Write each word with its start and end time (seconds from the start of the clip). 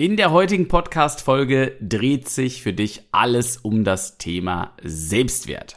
In 0.00 0.16
der 0.16 0.30
heutigen 0.30 0.66
Podcast-Folge 0.66 1.76
dreht 1.78 2.26
sich 2.26 2.62
für 2.62 2.72
dich 2.72 3.02
alles 3.12 3.58
um 3.58 3.84
das 3.84 4.16
Thema 4.16 4.72
Selbstwert. 4.82 5.76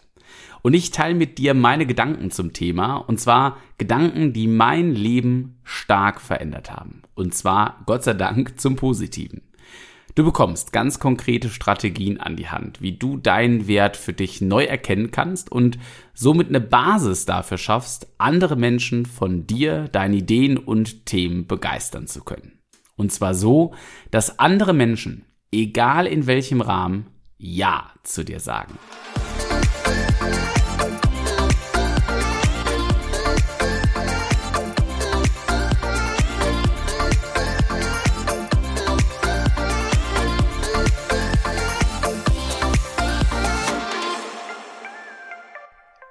Und 0.62 0.74
ich 0.76 0.92
teile 0.92 1.14
mit 1.14 1.38
dir 1.40 1.54
meine 1.54 1.86
Gedanken 1.86 2.32
zum 2.32 2.54
Thema, 2.54 2.96
und 2.96 3.20
zwar 3.20 3.58
Gedanken, 3.78 4.32
die 4.32 4.48
mein 4.48 4.96
Leben 4.96 5.60
stark 5.66 6.22
verändert 6.22 6.72
haben. 6.72 7.02
Und 7.16 7.36
zwar, 7.36 7.84
Gott 7.86 8.06
sei 8.06 8.14
Dank, 8.14 8.62
zum 8.62 8.78
Positiven. 8.78 9.42
Du 10.16 10.24
bekommst 10.24 10.72
ganz 10.72 11.00
konkrete 11.00 11.50
Strategien 11.50 12.18
an 12.18 12.38
die 12.38 12.48
Hand, 12.48 12.82
wie 12.82 12.94
du 12.94 13.18
deinen 13.18 13.68
Wert 13.68 13.98
für 13.98 14.14
dich 14.14 14.40
neu 14.40 14.64
erkennen 14.64 15.12
kannst 15.12 15.52
und 15.52 15.78
somit 16.14 16.48
eine 16.48 16.62
Basis 16.62 17.26
dafür 17.26 17.58
schaffst, 17.58 18.08
andere 18.20 18.56
Menschen 18.56 19.06
von 19.06 19.48
dir, 19.48 19.90
deinen 19.90 20.14
Ideen 20.14 20.58
und 20.58 21.06
Themen 21.08 21.46
begeistern 21.46 22.08
zu 22.08 22.24
können. 22.24 22.63
Und 22.96 23.12
zwar 23.12 23.34
so, 23.34 23.74
dass 24.12 24.40
andere 24.40 24.74
Menschen, 24.74 25.26
egal 25.52 26.06
in 26.06 26.28
welchem 26.28 26.62
Rahmen, 26.62 27.08
Ja 27.38 27.92
zu 28.04 28.24
dir 28.24 28.40
sagen. 28.40 28.78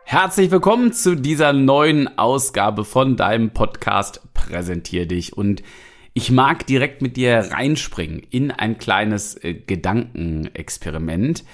Herzlich 0.04 0.50
willkommen 0.50 0.92
zu 0.92 1.14
dieser 1.14 1.54
neuen 1.54 2.18
Ausgabe 2.18 2.84
von 2.84 3.16
deinem 3.16 3.52
Podcast 3.52 4.20
Präsentier 4.34 5.06
dich 5.06 5.34
und 5.34 5.62
ich 6.14 6.30
mag 6.30 6.66
direkt 6.66 7.02
mit 7.02 7.16
dir 7.16 7.38
reinspringen 7.50 8.22
in 8.30 8.50
ein 8.50 8.78
kleines 8.78 9.34
äh, 9.42 9.54
Gedankenexperiment. 9.54 11.44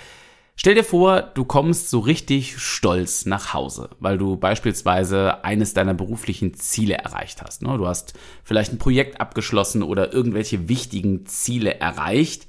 Stell 0.57 0.75
dir 0.75 0.85
vor, 0.85 1.23
du 1.23 1.45
kommst 1.45 1.89
so 1.89 2.01
richtig 2.01 2.59
stolz 2.59 3.27
nach 3.27 3.55
Hause, 3.55 3.91
weil 4.01 4.19
du 4.19 4.37
beispielsweise 4.37 5.45
eines 5.45 5.73
deiner 5.73 5.95
beruflichen 5.95 6.55
Ziele 6.55 6.95
erreicht 6.95 7.43
hast. 7.43 7.63
Ne? 7.63 7.79
Du 7.79 7.87
hast 7.87 8.15
vielleicht 8.43 8.73
ein 8.73 8.79
Projekt 8.79 9.21
abgeschlossen 9.21 9.85
oder 9.85 10.13
irgendwelche 10.13 10.69
wichtigen 10.69 11.27
Ziele 11.27 11.79
erreicht 11.79 12.49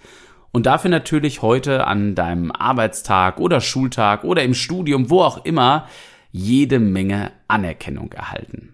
und 0.51 0.65
dafür 0.65 0.89
natürlich 0.89 1.43
heute 1.43 1.85
an 1.85 2.15
deinem 2.15 2.51
Arbeitstag 2.51 3.39
oder 3.39 3.61
Schultag 3.61 4.23
oder 4.23 4.41
im 4.41 4.55
Studium, 4.55 5.11
wo 5.11 5.21
auch 5.21 5.45
immer, 5.45 5.87
jede 6.31 6.79
Menge 6.79 7.31
Anerkennung 7.47 8.11
erhalten. 8.13 8.73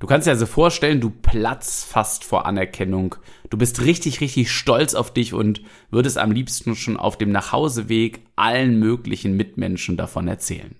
Du 0.00 0.06
kannst 0.06 0.26
dir 0.26 0.30
also 0.32 0.46
vorstellen, 0.46 1.00
du 1.00 1.10
platzt 1.10 1.84
fast 1.84 2.24
vor 2.24 2.46
Anerkennung. 2.46 3.16
Du 3.50 3.58
bist 3.58 3.82
richtig, 3.82 4.22
richtig 4.22 4.50
stolz 4.50 4.94
auf 4.94 5.12
dich 5.12 5.34
und 5.34 5.60
würdest 5.90 6.16
am 6.16 6.32
liebsten 6.32 6.74
schon 6.74 6.96
auf 6.96 7.18
dem 7.18 7.30
Nachhauseweg 7.30 8.22
allen 8.34 8.78
möglichen 8.78 9.36
Mitmenschen 9.36 9.98
davon 9.98 10.26
erzählen. 10.26 10.74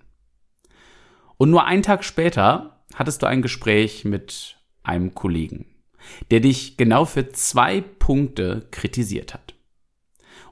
Und 1.36 1.50
nur 1.50 1.66
einen 1.66 1.82
Tag 1.82 2.02
später 2.02 2.82
hattest 2.94 3.22
du 3.22 3.26
ein 3.26 3.42
Gespräch 3.42 4.06
mit 4.06 4.56
einem 4.82 5.14
Kollegen, 5.14 5.66
der 6.30 6.40
dich 6.40 6.78
genau 6.78 7.04
für 7.04 7.28
zwei 7.28 7.82
Punkte 7.82 8.68
kritisiert 8.70 9.34
hat. 9.34 9.54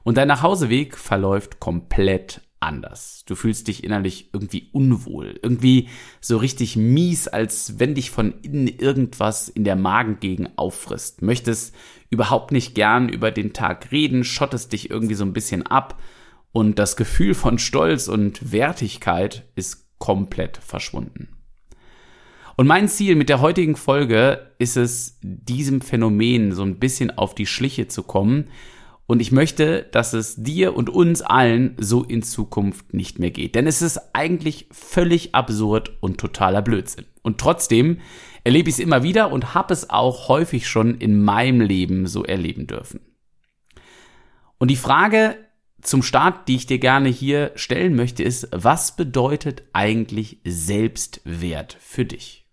Und 0.03 0.17
dein 0.17 0.27
Nachhauseweg 0.27 0.95
verläuft 0.95 1.59
komplett 1.59 2.41
anders. 2.59 3.23
Du 3.25 3.35
fühlst 3.35 3.67
dich 3.67 3.83
innerlich 3.83 4.29
irgendwie 4.33 4.69
unwohl, 4.71 5.39
irgendwie 5.41 5.89
so 6.21 6.37
richtig 6.37 6.75
mies, 6.75 7.27
als 7.27 7.79
wenn 7.79 7.95
dich 7.95 8.11
von 8.11 8.33
innen 8.41 8.67
irgendwas 8.67 9.49
in 9.49 9.63
der 9.63 9.75
Magengegend 9.75 10.51
auffrisst. 10.57 11.21
Möchtest 11.21 11.75
überhaupt 12.09 12.51
nicht 12.51 12.75
gern 12.75 13.09
über 13.09 13.31
den 13.31 13.53
Tag 13.53 13.91
reden, 13.91 14.23
schottest 14.23 14.73
dich 14.73 14.89
irgendwie 14.89 15.15
so 15.15 15.23
ein 15.23 15.33
bisschen 15.33 15.65
ab 15.65 16.01
und 16.51 16.79
das 16.79 16.95
Gefühl 16.95 17.33
von 17.33 17.59
Stolz 17.59 18.07
und 18.07 18.51
Wertigkeit 18.51 19.45
ist 19.55 19.87
komplett 19.99 20.57
verschwunden. 20.57 21.29
Und 22.57 22.67
mein 22.67 22.89
Ziel 22.89 23.15
mit 23.15 23.29
der 23.29 23.39
heutigen 23.39 23.77
Folge 23.77 24.51
ist 24.57 24.75
es, 24.75 25.17
diesem 25.21 25.79
Phänomen 25.79 26.51
so 26.51 26.63
ein 26.63 26.77
bisschen 26.77 27.09
auf 27.17 27.33
die 27.33 27.45
Schliche 27.45 27.87
zu 27.87 28.03
kommen 28.03 28.49
und 29.09 29.23
ich 29.23 29.31
möchte, 29.31 29.87
dass 29.91 30.13
es 30.13 30.35
dir 30.35 30.75
und 30.75 30.87
uns 30.87 31.23
allen 31.23 31.75
so 31.79 32.03
in 32.03 32.21
Zukunft 32.21 32.93
nicht 32.93 33.17
mehr 33.17 33.31
geht. 33.31 33.55
Denn 33.55 33.65
es 33.65 33.81
ist 33.81 33.99
eigentlich 34.13 34.67
völlig 34.71 35.33
absurd 35.33 35.97
und 35.99 36.19
totaler 36.19 36.61
Blödsinn. 36.61 37.05
Und 37.23 37.39
trotzdem 37.39 38.01
erlebe 38.43 38.69
ich 38.69 38.75
es 38.75 38.79
immer 38.79 39.01
wieder 39.01 39.31
und 39.31 39.55
habe 39.55 39.73
es 39.73 39.89
auch 39.89 40.27
häufig 40.27 40.67
schon 40.67 40.93
in 40.99 41.23
meinem 41.23 41.59
Leben 41.59 42.05
so 42.05 42.23
erleben 42.23 42.67
dürfen. 42.67 42.99
Und 44.59 44.69
die 44.69 44.75
Frage 44.75 45.37
zum 45.81 46.03
Start, 46.03 46.47
die 46.47 46.57
ich 46.57 46.67
dir 46.67 46.77
gerne 46.77 47.09
hier 47.09 47.51
stellen 47.55 47.95
möchte, 47.95 48.21
ist, 48.21 48.47
was 48.51 48.95
bedeutet 48.95 49.63
eigentlich 49.73 50.37
Selbstwert 50.45 51.75
für 51.81 52.05
dich? 52.05 52.45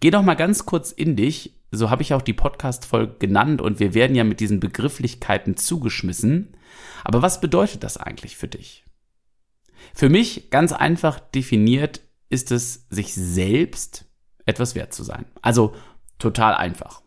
Geh 0.00 0.10
doch 0.10 0.22
mal 0.22 0.34
ganz 0.34 0.66
kurz 0.66 0.90
in 0.90 1.14
dich 1.14 1.55
so 1.70 1.90
habe 1.90 2.02
ich 2.02 2.14
auch 2.14 2.22
die 2.22 2.32
Podcast-Folge 2.32 3.16
genannt 3.18 3.60
und 3.60 3.80
wir 3.80 3.94
werden 3.94 4.16
ja 4.16 4.24
mit 4.24 4.40
diesen 4.40 4.60
Begrifflichkeiten 4.60 5.56
zugeschmissen. 5.56 6.56
Aber 7.04 7.22
was 7.22 7.40
bedeutet 7.40 7.82
das 7.82 7.96
eigentlich 7.96 8.36
für 8.36 8.48
dich? 8.48 8.84
Für 9.94 10.08
mich 10.08 10.50
ganz 10.50 10.72
einfach 10.72 11.20
definiert 11.20 12.00
ist 12.28 12.50
es, 12.50 12.86
sich 12.90 13.14
selbst 13.14 14.06
etwas 14.44 14.74
wert 14.74 14.92
zu 14.92 15.02
sein. 15.02 15.26
Also 15.42 15.74
total 16.18 16.54
einfach. 16.54 17.02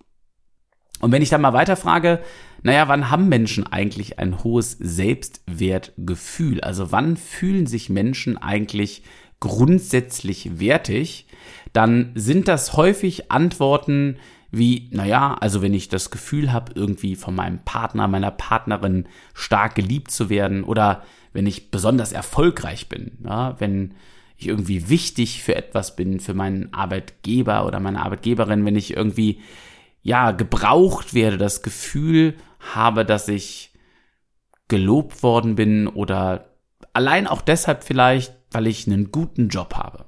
Und 1.00 1.12
wenn 1.12 1.22
ich 1.22 1.30
dann 1.30 1.42
mal 1.42 1.54
weiterfrage, 1.54 2.22
naja, 2.62 2.88
wann 2.88 3.10
haben 3.10 3.30
Menschen 3.30 3.66
eigentlich 3.66 4.20
ein 4.20 4.44
hohes 4.44 4.72
Selbstwertgefühl? 4.80 6.62
Also 6.62 6.92
wann 6.92 7.16
fühlen 7.16 7.68
sich 7.68 7.90
Menschen 7.90 8.38
eigentlich 8.38 9.04
grundsätzlich 9.40 10.60
wertig? 10.60 11.28
Dann 11.72 12.12
sind 12.16 12.48
das 12.50 12.74
häufig 12.74 13.32
Antworten, 13.32 14.18
wie, 14.52 14.90
naja, 14.92 15.36
also 15.40 15.62
wenn 15.62 15.74
ich 15.74 15.90
das 15.90 16.10
Gefühl 16.10 16.52
habe, 16.52 16.72
irgendwie 16.76 17.16
von 17.16 17.36
meinem 17.36 17.60
Partner, 17.60 18.08
meiner 18.08 18.32
Partnerin 18.32 19.08
stark 19.34 19.76
geliebt 19.76 20.12
zu 20.12 20.30
werden 20.30 20.64
oder 20.64 21.04
wenn 21.34 21.46
ich 21.46 21.70
besonders 21.72 22.12
erfolgreich 22.12 22.90
bin, 22.90 23.20
ja, 23.24 23.60
wenn 23.60 23.94
ich 24.38 24.48
irgendwie 24.48 24.90
wichtig 24.90 25.44
für 25.44 25.56
etwas 25.56 25.96
bin, 25.96 26.20
für 26.20 26.34
meinen 26.34 26.74
Arbeitgeber 26.74 27.66
oder 27.66 27.80
meine 27.80 28.02
Arbeitgeberin, 28.02 28.66
wenn 28.66 28.76
ich 28.76 28.96
irgendwie, 28.96 29.42
ja, 30.02 30.32
gebraucht 30.32 31.14
werde, 31.14 31.38
das 31.38 31.62
Gefühl 31.62 32.36
habe, 32.74 33.06
dass 33.06 33.28
ich 33.28 33.74
gelobt 34.68 35.24
worden 35.24 35.56
bin 35.56 35.88
oder 35.88 36.56
allein 36.94 37.28
auch 37.28 37.42
deshalb 37.42 37.84
vielleicht, 37.84 38.34
weil 38.52 38.68
ich 38.68 38.88
einen 38.88 39.12
guten 39.12 39.50
Job 39.50 39.76
habe. 39.76 40.06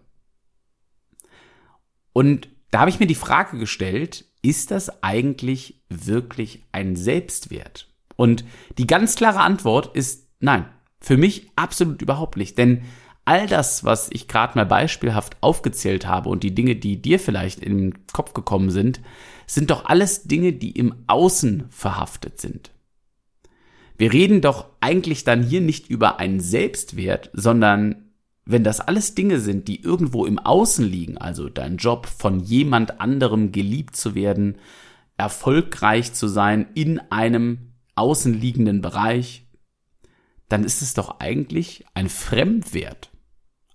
Und 2.14 2.50
da 2.72 2.80
habe 2.80 2.90
ich 2.90 3.00
mir 3.00 3.08
die 3.08 3.16
Frage 3.16 3.58
gestellt, 3.58 4.26
ist 4.42 4.72
das 4.72 5.04
eigentlich 5.04 5.82
wirklich 5.90 6.64
ein 6.72 6.96
Selbstwert? 6.96 7.88
Und 8.16 8.44
die 8.78 8.88
ganz 8.88 9.16
klare 9.16 9.40
Antwort 9.40 9.96
ist 9.96 10.28
nein. 10.40 10.66
Für 11.00 11.18
mich 11.18 11.50
absolut 11.56 12.02
überhaupt 12.02 12.38
nicht. 12.38 12.58
Denn 12.58 12.84
all 13.26 13.48
das, 13.48 13.84
was 13.84 14.10
ich 14.12 14.28
gerade 14.28 14.56
mal 14.56 14.66
beispielhaft 14.66 15.38
aufgezählt 15.42 16.06
habe 16.06 16.30
und 16.30 16.44
die 16.44 16.54
Dinge, 16.54 16.76
die 16.76 17.02
dir 17.02 17.20
vielleicht 17.20 17.60
in 17.60 17.78
den 17.78 18.08
Kopf 18.08 18.34
gekommen 18.34 18.70
sind, 18.70 19.02
sind 19.48 19.72
doch 19.72 19.86
alles 19.86 20.24
Dinge, 20.24 20.54
die 20.54 20.72
im 20.72 21.04
Außen 21.08 21.66
verhaftet 21.70 22.40
sind. 22.40 22.72
Wir 23.98 24.14
reden 24.14 24.42
doch 24.42 24.68
eigentlich 24.80 25.24
dann 25.24 25.44
hier 25.44 25.62
nicht 25.62 25.90
über 25.90 26.20
einen 26.20 26.40
Selbstwert, 26.40 27.30
sondern 27.34 28.11
wenn 28.46 28.64
das 28.64 28.80
alles 28.80 29.16
Dinge 29.16 29.40
sind, 29.40 29.68
die 29.68 29.82
irgendwo 29.82 30.26
im 30.26 30.40
Außen 30.40 30.86
liegen, 30.86 31.18
also 31.18 31.50
dein 31.50 31.78
Job 31.78 32.08
von 32.08 32.40
jemand 32.40 33.00
anderem 33.00 33.52
geliebt 33.52 33.96
zu 33.96 34.16
werden, 34.16 34.58
erfolgreich 35.18 36.14
zu 36.14 36.28
sein 36.28 36.68
in 36.74 37.00
einem 37.12 37.74
außenliegenden 37.96 38.82
Bereich, 38.82 39.46
dann 40.50 40.64
ist 40.64 40.82
es 40.82 40.94
doch 40.94 41.20
eigentlich 41.20 41.86
ein 41.94 42.10
Fremdwert. 42.10 43.12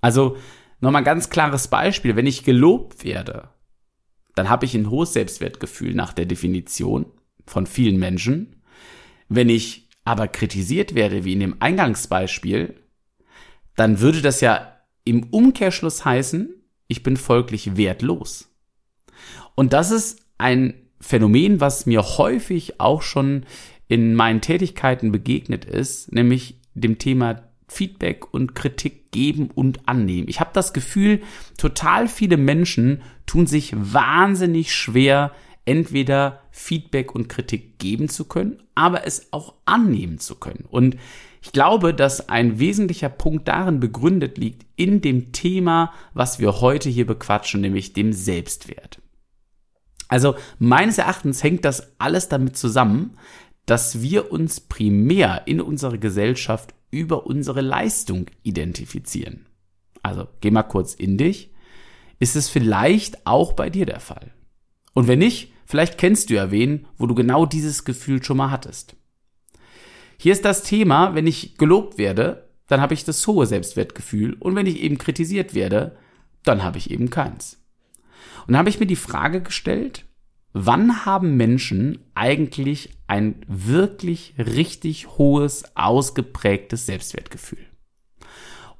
Also 0.01 0.37
nochmal 0.81 1.05
ganz 1.05 1.31
klares 1.31 1.69
Beispiel, 1.69 2.17
wenn 2.17 2.27
ich 2.27 2.45
gelobt 2.45 3.05
werde, 3.05 3.51
dann 4.35 4.51
habe 4.51 4.67
ich 4.67 4.75
ein 4.75 4.91
hohes 4.91 5.15
Selbstwertgefühl 5.15 5.95
nach 5.95 6.13
der 6.13 6.27
Definition 6.27 7.07
von 7.47 7.67
vielen 7.67 7.99
Menschen. 7.99 8.63
Wenn 9.29 9.49
ich 9.49 9.89
aber 10.05 10.29
kritisiert 10.29 10.95
werde, 10.95 11.25
wie 11.25 11.33
in 11.33 11.41
dem 11.41 11.57
Eingangsbeispiel, 11.61 12.75
dann 13.77 14.01
würde 14.01 14.23
das 14.23 14.41
ja 14.41 14.73
im 15.05 15.25
Umkehrschluss 15.25 16.05
heißen, 16.05 16.55
ich 16.89 17.03
bin 17.03 17.17
folglich 17.17 17.77
wertlos. 17.77 18.51
Und 19.55 19.73
das 19.73 19.91
ist 19.91 20.21
ein 20.39 20.75
Phänomen, 21.01 21.61
was 21.61 21.87
mir 21.87 22.03
häufig 22.03 22.81
auch 22.81 23.03
schon 23.03 23.45
in 23.89 24.15
meinen 24.15 24.41
Tätigkeiten 24.41 25.13
begegnet 25.13 25.65
ist, 25.65 26.13
nämlich 26.13 26.61
dem 26.75 26.99
Thema 26.99 27.43
Feedback 27.69 28.33
und 28.33 28.55
Kritik 28.55 29.11
geben 29.11 29.51
und 29.55 29.89
annehmen. 29.89 30.29
Ich 30.29 30.41
habe 30.41 30.51
das 30.53 30.73
Gefühl, 30.73 31.23
total 31.57 32.09
viele 32.09 32.37
Menschen 32.37 33.03
tun 33.27 33.47
sich 33.47 33.73
wahnsinnig 33.77 34.75
schwer, 34.75 35.33
entweder 35.65 36.43
Feedback 36.51 37.15
und 37.15 37.29
Kritik 37.29 37.79
geben 37.79 38.09
zu 38.09 38.25
können, 38.27 38.63
aber 38.75 39.07
es 39.07 39.33
auch 39.33 39.55
annehmen 39.65 40.19
zu 40.19 40.37
können. 40.37 40.65
Und 40.69 40.97
ich 41.43 41.53
glaube, 41.53 41.95
dass 41.95 42.29
ein 42.29 42.59
wesentlicher 42.59 43.09
Punkt 43.09 43.49
darin 43.49 43.81
begründet 43.81 44.39
liegt 44.39 44.67
in 44.77 45.01
dem 45.01 45.33
Thema, 45.33 45.93
was 46.15 46.39
wir 46.39 46.61
heute 46.61 46.89
hier 46.89 47.07
bequatschen, 47.07 47.61
nämlich 47.61 47.93
dem 47.93 48.13
Selbstwert. 48.13 49.01
Also 50.09 50.37
meines 50.59 50.99
Erachtens 50.99 51.43
hängt 51.43 51.65
das 51.65 51.99
alles 51.99 52.29
damit 52.29 52.57
zusammen, 52.57 53.17
dass 53.67 54.01
wir 54.01 54.31
uns 54.31 54.61
primär 54.61 55.43
in 55.47 55.61
unserer 55.61 55.99
Gesellschaft 55.99 56.75
über 56.91 57.27
unsere 57.27 57.61
Leistung 57.61 58.27
identifizieren. 58.43 59.47
Also 60.03 60.29
geh 60.41 60.53
mal 60.53 60.63
kurz 60.63 60.95
in 60.95 61.19
dich. 61.19 61.51
Ist 62.19 62.37
es 62.37 62.49
vielleicht 62.49 63.27
auch 63.27 63.53
bei 63.53 63.69
dir 63.69 63.85
der 63.87 64.01
Fall? 64.01 64.33
Und 64.95 65.09
wenn 65.09 65.19
nicht, 65.19 65.53
vielleicht 65.67 65.99
kennst 65.99 66.31
du 66.31 66.35
ja 66.35 66.51
wen, 66.51 66.87
wo 66.97 67.07
du 67.07 67.15
genau 67.15 67.45
dieses 67.45 67.85
Gefühl 67.85 68.23
schon 68.23 68.37
mal 68.37 68.51
hattest. 68.51 68.97
Hier 70.19 70.33
ist 70.33 70.45
das 70.45 70.63
Thema, 70.63 71.15
wenn 71.15 71.27
ich 71.27 71.57
gelobt 71.59 71.99
werde, 71.99 72.49
dann 72.67 72.81
habe 72.81 72.95
ich 72.95 73.05
das 73.05 73.27
hohe 73.27 73.47
Selbstwertgefühl 73.47 74.35
und 74.35 74.57
wenn 74.57 74.67
ich 74.67 74.81
eben 74.81 74.99
kritisiert 74.99 75.55
werde, 75.55 75.97
dann 76.43 76.63
habe 76.63 76.79
ich 76.79 76.91
eben 76.91 77.11
keins. 77.11 77.63
Und 78.47 78.53
da 78.53 78.59
habe 78.59 78.69
ich 78.69 78.81
mir 78.81 78.87
die 78.87 78.97
Frage 78.97 79.41
gestellt, 79.41 80.05
wann 80.53 81.05
haben 81.05 81.37
Menschen 81.37 81.99
eigentlich 82.15 82.91
ein 83.07 83.43
wirklich 83.47 84.35
richtig 84.39 85.19
hohes, 85.19 85.65
ausgeprägtes 85.77 86.87
Selbstwertgefühl? 86.87 87.59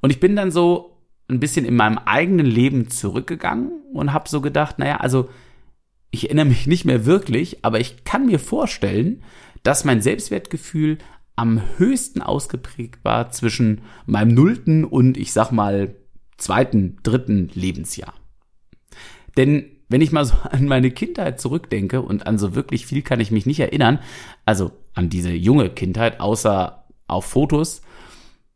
Und 0.01 0.09
ich 0.09 0.19
bin 0.19 0.35
dann 0.35 0.51
so 0.51 0.97
ein 1.27 1.39
bisschen 1.39 1.65
in 1.65 1.75
meinem 1.75 1.97
eigenen 1.97 2.45
Leben 2.45 2.89
zurückgegangen 2.89 3.71
und 3.93 4.13
habe 4.13 4.29
so 4.29 4.41
gedacht, 4.41 4.79
naja, 4.79 4.97
also 4.97 5.29
ich 6.09 6.25
erinnere 6.25 6.45
mich 6.45 6.67
nicht 6.67 6.85
mehr 6.85 7.05
wirklich, 7.05 7.65
aber 7.65 7.79
ich 7.79 8.05
kann 8.05 8.25
mir 8.25 8.39
vorstellen, 8.39 9.23
dass 9.63 9.83
mein 9.83 10.01
Selbstwertgefühl 10.01 10.97
am 11.37 11.61
höchsten 11.77 12.21
ausgeprägt 12.21 13.05
war 13.05 13.29
zwischen 13.29 13.81
meinem 14.05 14.33
nullten 14.33 14.83
und 14.83 15.17
ich 15.17 15.31
sag 15.31 15.51
mal 15.51 15.95
zweiten, 16.37 16.97
dritten 17.03 17.49
Lebensjahr. 17.53 18.13
Denn 19.37 19.65
wenn 19.87 20.01
ich 20.01 20.11
mal 20.11 20.25
so 20.25 20.35
an 20.43 20.65
meine 20.65 20.91
Kindheit 20.91 21.39
zurückdenke 21.39 22.01
und 22.01 22.27
an 22.27 22.37
so 22.37 22.55
wirklich 22.55 22.85
viel 22.85 23.03
kann 23.03 23.19
ich 23.19 23.31
mich 23.31 23.45
nicht 23.45 23.59
erinnern, 23.59 23.99
also 24.45 24.71
an 24.93 25.09
diese 25.09 25.31
junge 25.31 25.69
Kindheit, 25.69 26.19
außer 26.19 26.85
auf 27.07 27.25
Fotos, 27.25 27.81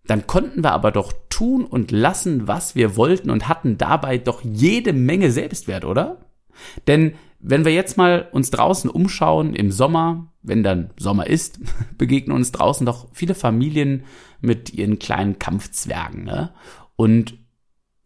dann 0.05 0.25
konnten 0.25 0.63
wir 0.63 0.71
aber 0.71 0.91
doch 0.91 1.13
tun 1.29 1.63
und 1.63 1.91
lassen, 1.91 2.47
was 2.47 2.75
wir 2.75 2.95
wollten 2.97 3.29
und 3.29 3.47
hatten 3.47 3.77
dabei 3.77 4.17
doch 4.17 4.41
jede 4.43 4.91
Menge 4.91 5.31
Selbstwert, 5.31 5.85
oder? 5.85 6.25
Denn 6.87 7.13
wenn 7.41 7.65
wir 7.65 7.73
jetzt 7.73 7.97
mal 7.97 8.27
uns 8.31 8.51
draußen 8.51 8.89
umschauen 8.89 9.55
im 9.55 9.71
Sommer, 9.71 10.31
wenn 10.41 10.63
dann 10.63 10.91
Sommer 10.97 11.27
ist, 11.27 11.59
begegnen 11.97 12.35
uns 12.35 12.51
draußen 12.51 12.85
doch 12.85 13.07
viele 13.13 13.35
Familien 13.35 14.03
mit 14.39 14.73
ihren 14.73 14.99
kleinen 14.99 15.39
Kampfzwergen. 15.39 16.23
Ne? 16.23 16.53
Und 16.95 17.37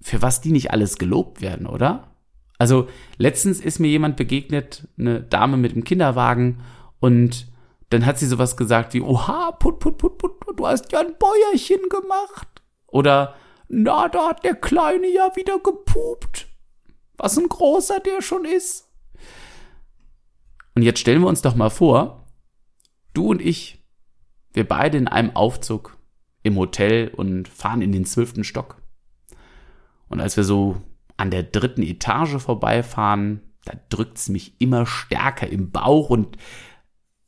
für 0.01 0.21
was 0.21 0.41
die 0.41 0.51
nicht 0.51 0.71
alles 0.71 0.97
gelobt 0.97 1.41
werden, 1.41 1.67
oder? 1.67 2.15
Also 2.57 2.87
letztens 3.17 3.59
ist 3.59 3.79
mir 3.79 3.89
jemand 3.89 4.15
begegnet, 4.15 4.87
eine 4.97 5.21
Dame 5.21 5.57
mit 5.57 5.75
dem 5.75 5.83
Kinderwagen 5.83 6.61
und 6.99 7.47
dann 7.89 8.05
hat 8.05 8.17
sie 8.17 8.27
sowas 8.27 8.57
gesagt 8.57 8.93
wie, 8.93 9.01
oha, 9.01 9.51
put, 9.51 9.79
put, 9.79 9.97
put, 9.97 10.17
put, 10.17 10.31
du 10.55 10.65
hast 10.67 10.91
ja 10.91 10.99
ein 10.99 11.15
Bäuerchen 11.19 11.81
gemacht. 11.89 12.47
Oder, 12.87 13.35
na, 13.67 14.07
da 14.07 14.29
hat 14.29 14.43
der 14.43 14.55
Kleine 14.55 15.07
ja 15.07 15.35
wieder 15.35 15.59
gepupt. 15.59 16.47
Was 17.17 17.37
ein 17.37 17.47
großer 17.47 17.99
der 17.99 18.21
schon 18.21 18.45
ist. 18.45 18.84
Und 20.75 20.81
jetzt 20.81 20.99
stellen 20.99 21.21
wir 21.21 21.27
uns 21.27 21.41
doch 21.41 21.55
mal 21.55 21.69
vor, 21.69 22.27
du 23.13 23.29
und 23.29 23.41
ich, 23.41 23.83
wir 24.53 24.67
beide 24.67 24.97
in 24.97 25.07
einem 25.07 25.35
Aufzug 25.35 25.97
im 26.43 26.57
Hotel 26.57 27.07
und 27.07 27.47
fahren 27.47 27.81
in 27.81 27.91
den 27.91 28.05
zwölften 28.05 28.43
Stock. 28.43 28.81
Und 30.09 30.19
als 30.19 30.37
wir 30.37 30.43
so 30.43 30.81
an 31.17 31.31
der 31.31 31.43
dritten 31.43 31.81
Etage 31.81 32.37
vorbeifahren, 32.37 33.41
da 33.63 33.73
drückt's 33.89 34.29
mich 34.29 34.59
immer 34.59 34.85
stärker 34.85 35.47
im 35.47 35.71
Bauch 35.71 36.09
und 36.09 36.37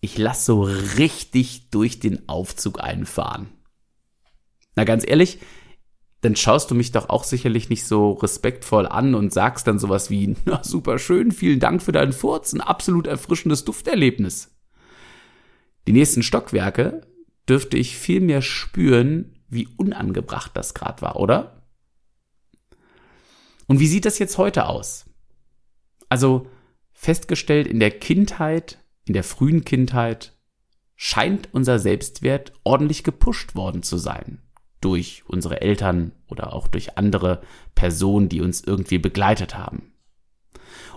ich 0.02 0.18
lass 0.18 0.46
so 0.46 0.62
richtig 0.62 1.70
durch 1.72 2.00
den 2.00 2.30
Aufzug 2.30 2.84
einfahren. 2.84 3.50
Na 4.76 4.84
ganz 4.84 5.04
ehrlich, 5.08 5.40
dann 6.22 6.36
schaust 6.36 6.72
du 6.72 6.76
mich 6.76 6.92
doch 6.92 7.10
auch 7.10 7.24
sicherlich 7.24 7.70
nicht 7.70 7.86
so 7.86 8.14
respektvoll 8.14 8.88
an 8.88 9.14
und 9.14 9.32
sagst 9.32 9.68
dann 9.68 9.80
sowas 9.80 10.10
wie, 10.10 10.36
na 10.46 10.64
super 10.64 11.00
schön, 11.00 11.32
vielen 11.32 11.60
Dank 11.60 11.82
für 11.82 11.92
deinen 11.92 12.14
Furz, 12.14 12.54
ein 12.54 12.62
absolut 12.62 13.08
erfrischendes 13.08 13.66
Dufterlebnis. 13.66 14.56
Die 15.88 15.94
nächsten 15.94 16.24
Stockwerke 16.24 17.08
dürfte 17.48 17.78
ich 17.78 17.98
viel 17.98 18.20
mehr 18.20 18.42
spüren, 18.42 19.34
wie 19.48 19.68
unangebracht 19.78 20.52
das 20.56 20.74
gerade 20.74 21.02
war, 21.02 21.18
oder? 21.18 21.70
Und 23.68 23.80
wie 23.80 23.88
sieht 23.88 24.06
das 24.06 24.20
jetzt 24.20 24.38
heute 24.38 24.66
aus? 24.66 25.06
Also 26.10 26.50
festgestellt 26.94 27.68
in 27.68 27.80
der 27.80 27.92
Kindheit, 27.92 28.84
in 29.06 29.14
der 29.14 29.24
frühen 29.24 29.64
Kindheit, 29.64 30.38
scheint 30.96 31.54
unser 31.54 31.80
Selbstwert 31.80 32.54
ordentlich 32.64 33.04
gepusht 33.04 33.56
worden 33.56 33.84
zu 33.84 33.98
sein. 33.98 34.42
Durch 34.82 35.24
unsere 35.28 35.62
Eltern 35.62 36.12
oder 36.28 36.54
auch 36.54 36.68
durch 36.68 36.98
andere 36.98 37.42
Personen, 37.76 38.30
die 38.30 38.42
uns 38.42 38.62
irgendwie 38.62 39.00
begleitet 39.00 39.58
haben. 39.58 39.94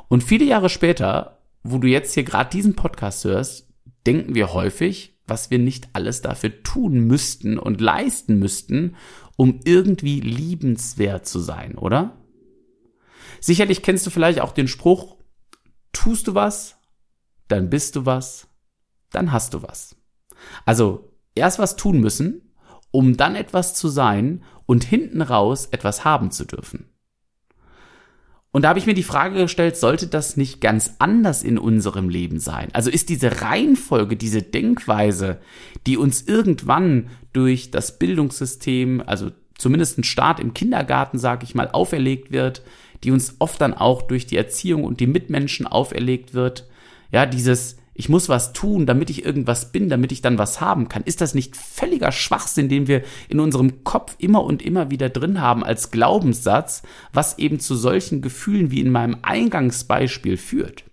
Und 0.09 0.23
viele 0.23 0.45
Jahre 0.45 0.69
später, 0.69 1.39
wo 1.63 1.79
du 1.79 1.89
jetzt 1.89 2.15
hier 2.15 2.25
gerade 2.25 2.51
diesen 2.51 2.75
Podcast 2.75 3.25
hörst, 3.25 3.69
denken 4.07 4.35
wir 4.35 4.53
häufig, 4.53 5.19
was 5.27 5.51
wir 5.51 5.59
nicht 5.59 5.89
alles 5.93 6.21
dafür 6.21 6.63
tun 6.63 7.07
müssten 7.07 7.59
und 7.59 7.81
leisten 7.81 8.39
müssten, 8.39 8.97
um 9.37 9.61
irgendwie 9.65 10.21
liebenswert 10.21 11.27
zu 11.27 11.39
sein, 11.39 11.79
oder? 11.79 12.17
Sicherlich 13.41 13.83
kennst 13.83 14.07
du 14.07 14.11
vielleicht 14.11 14.41
auch 14.41 14.53
den 14.53 14.69
Spruch, 14.69 15.17
tust 15.93 16.29
du 16.29 16.35
was, 16.35 16.77
dann 17.49 17.71
bist 17.71 17.97
du 17.97 18.05
was, 18.05 18.49
dann 19.11 19.33
hast 19.33 19.55
du 19.55 19.63
was. 19.63 19.97
Also 20.67 21.15
erst 21.35 21.59
was 21.59 21.77
tun 21.77 22.01
müssen, 22.01 22.50
um 22.91 23.17
dann 23.17 23.37
etwas 23.37 23.75
zu 23.75 23.89
sein 23.89 24.43
und 24.67 24.85
hinten 24.85 25.23
raus 25.23 25.67
etwas 25.67 26.05
haben 26.05 26.31
zu 26.31 26.45
dürfen. 26.45 26.87
Und 28.53 28.63
da 28.63 28.71
habe 28.71 28.81
ich 28.81 28.87
mir 28.87 28.95
die 28.95 29.05
Frage 29.05 29.39
gestellt, 29.39 29.77
sollte 29.77 30.09
das 30.09 30.37
nicht 30.37 30.61
ganz 30.61 30.97
anders 30.99 31.45
in 31.45 31.57
unserem 31.57 32.09
Leben 32.09 32.41
sein? 32.41 32.69
Also 32.73 32.91
ist 32.91 33.09
diese 33.09 33.43
Reihenfolge, 33.43 34.17
diese 34.17 34.43
Denkweise, 34.43 35.39
die 35.87 35.97
uns 35.97 36.23
irgendwann 36.23 37.11
durch 37.33 37.71
das 37.71 37.99
Bildungssystem, 37.99 39.05
also 39.07 39.31
zumindest 39.57 39.99
ein 39.99 40.05
Start 40.05 40.41
im 40.41 40.53
Kindergarten, 40.53 41.19
sage 41.19 41.45
ich 41.45 41.55
mal, 41.55 41.69
auferlegt 41.69 42.33
wird, 42.33 42.63
die 43.05 43.13
uns 43.13 43.37
oft 43.39 43.61
dann 43.61 43.73
auch 43.73 44.03
durch 44.03 44.27
die 44.27 44.37
Erziehung 44.37 44.83
und 44.83 44.99
die 44.99 45.07
Mitmenschen 45.07 45.67
auferlegt 45.67 46.35
wird. 46.35 46.69
Ja, 47.13 47.27
dieses, 47.27 47.77
ich 48.01 48.09
muss 48.09 48.31
was 48.31 48.55
tun, 48.55 48.87
damit 48.87 49.11
ich 49.11 49.27
irgendwas 49.27 49.73
bin, 49.73 49.91
damit 49.91 50.11
ich 50.11 50.23
dann 50.23 50.39
was 50.39 50.63
haben 50.63 50.89
kann. 50.89 51.03
Ist 51.03 51.21
das 51.21 51.35
nicht 51.35 51.55
völliger 51.55 52.13
Schwachsinn, 52.13 52.71
den 52.71 52.87
wir 52.87 53.03
in 53.29 53.41
unserem 53.41 53.85
Kopf 53.85 54.17
immer 54.17 54.43
und 54.43 54.63
immer 54.63 54.91
wieder 54.91 55.11
drin 55.11 55.43
haben 55.43 55.63
als 55.63 55.91
Glaubenssatz, 55.91 56.83
was 57.13 57.37
eben 57.37 57.61
zu 57.61 57.75
solchen 57.75 58.23
Gefühlen 58.23 58.71
wie 58.71 58.81
in 58.81 58.91
meinem 58.91 59.19
Eingangsbeispiel 59.21 60.39
führt? 60.39 60.85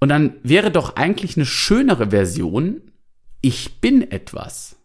Und 0.00 0.08
dann 0.08 0.36
wäre 0.42 0.70
doch 0.70 0.96
eigentlich 0.96 1.36
eine 1.36 1.44
schönere 1.44 2.08
Version, 2.08 2.80
ich 3.42 3.82
bin 3.82 4.10
etwas. 4.10 4.76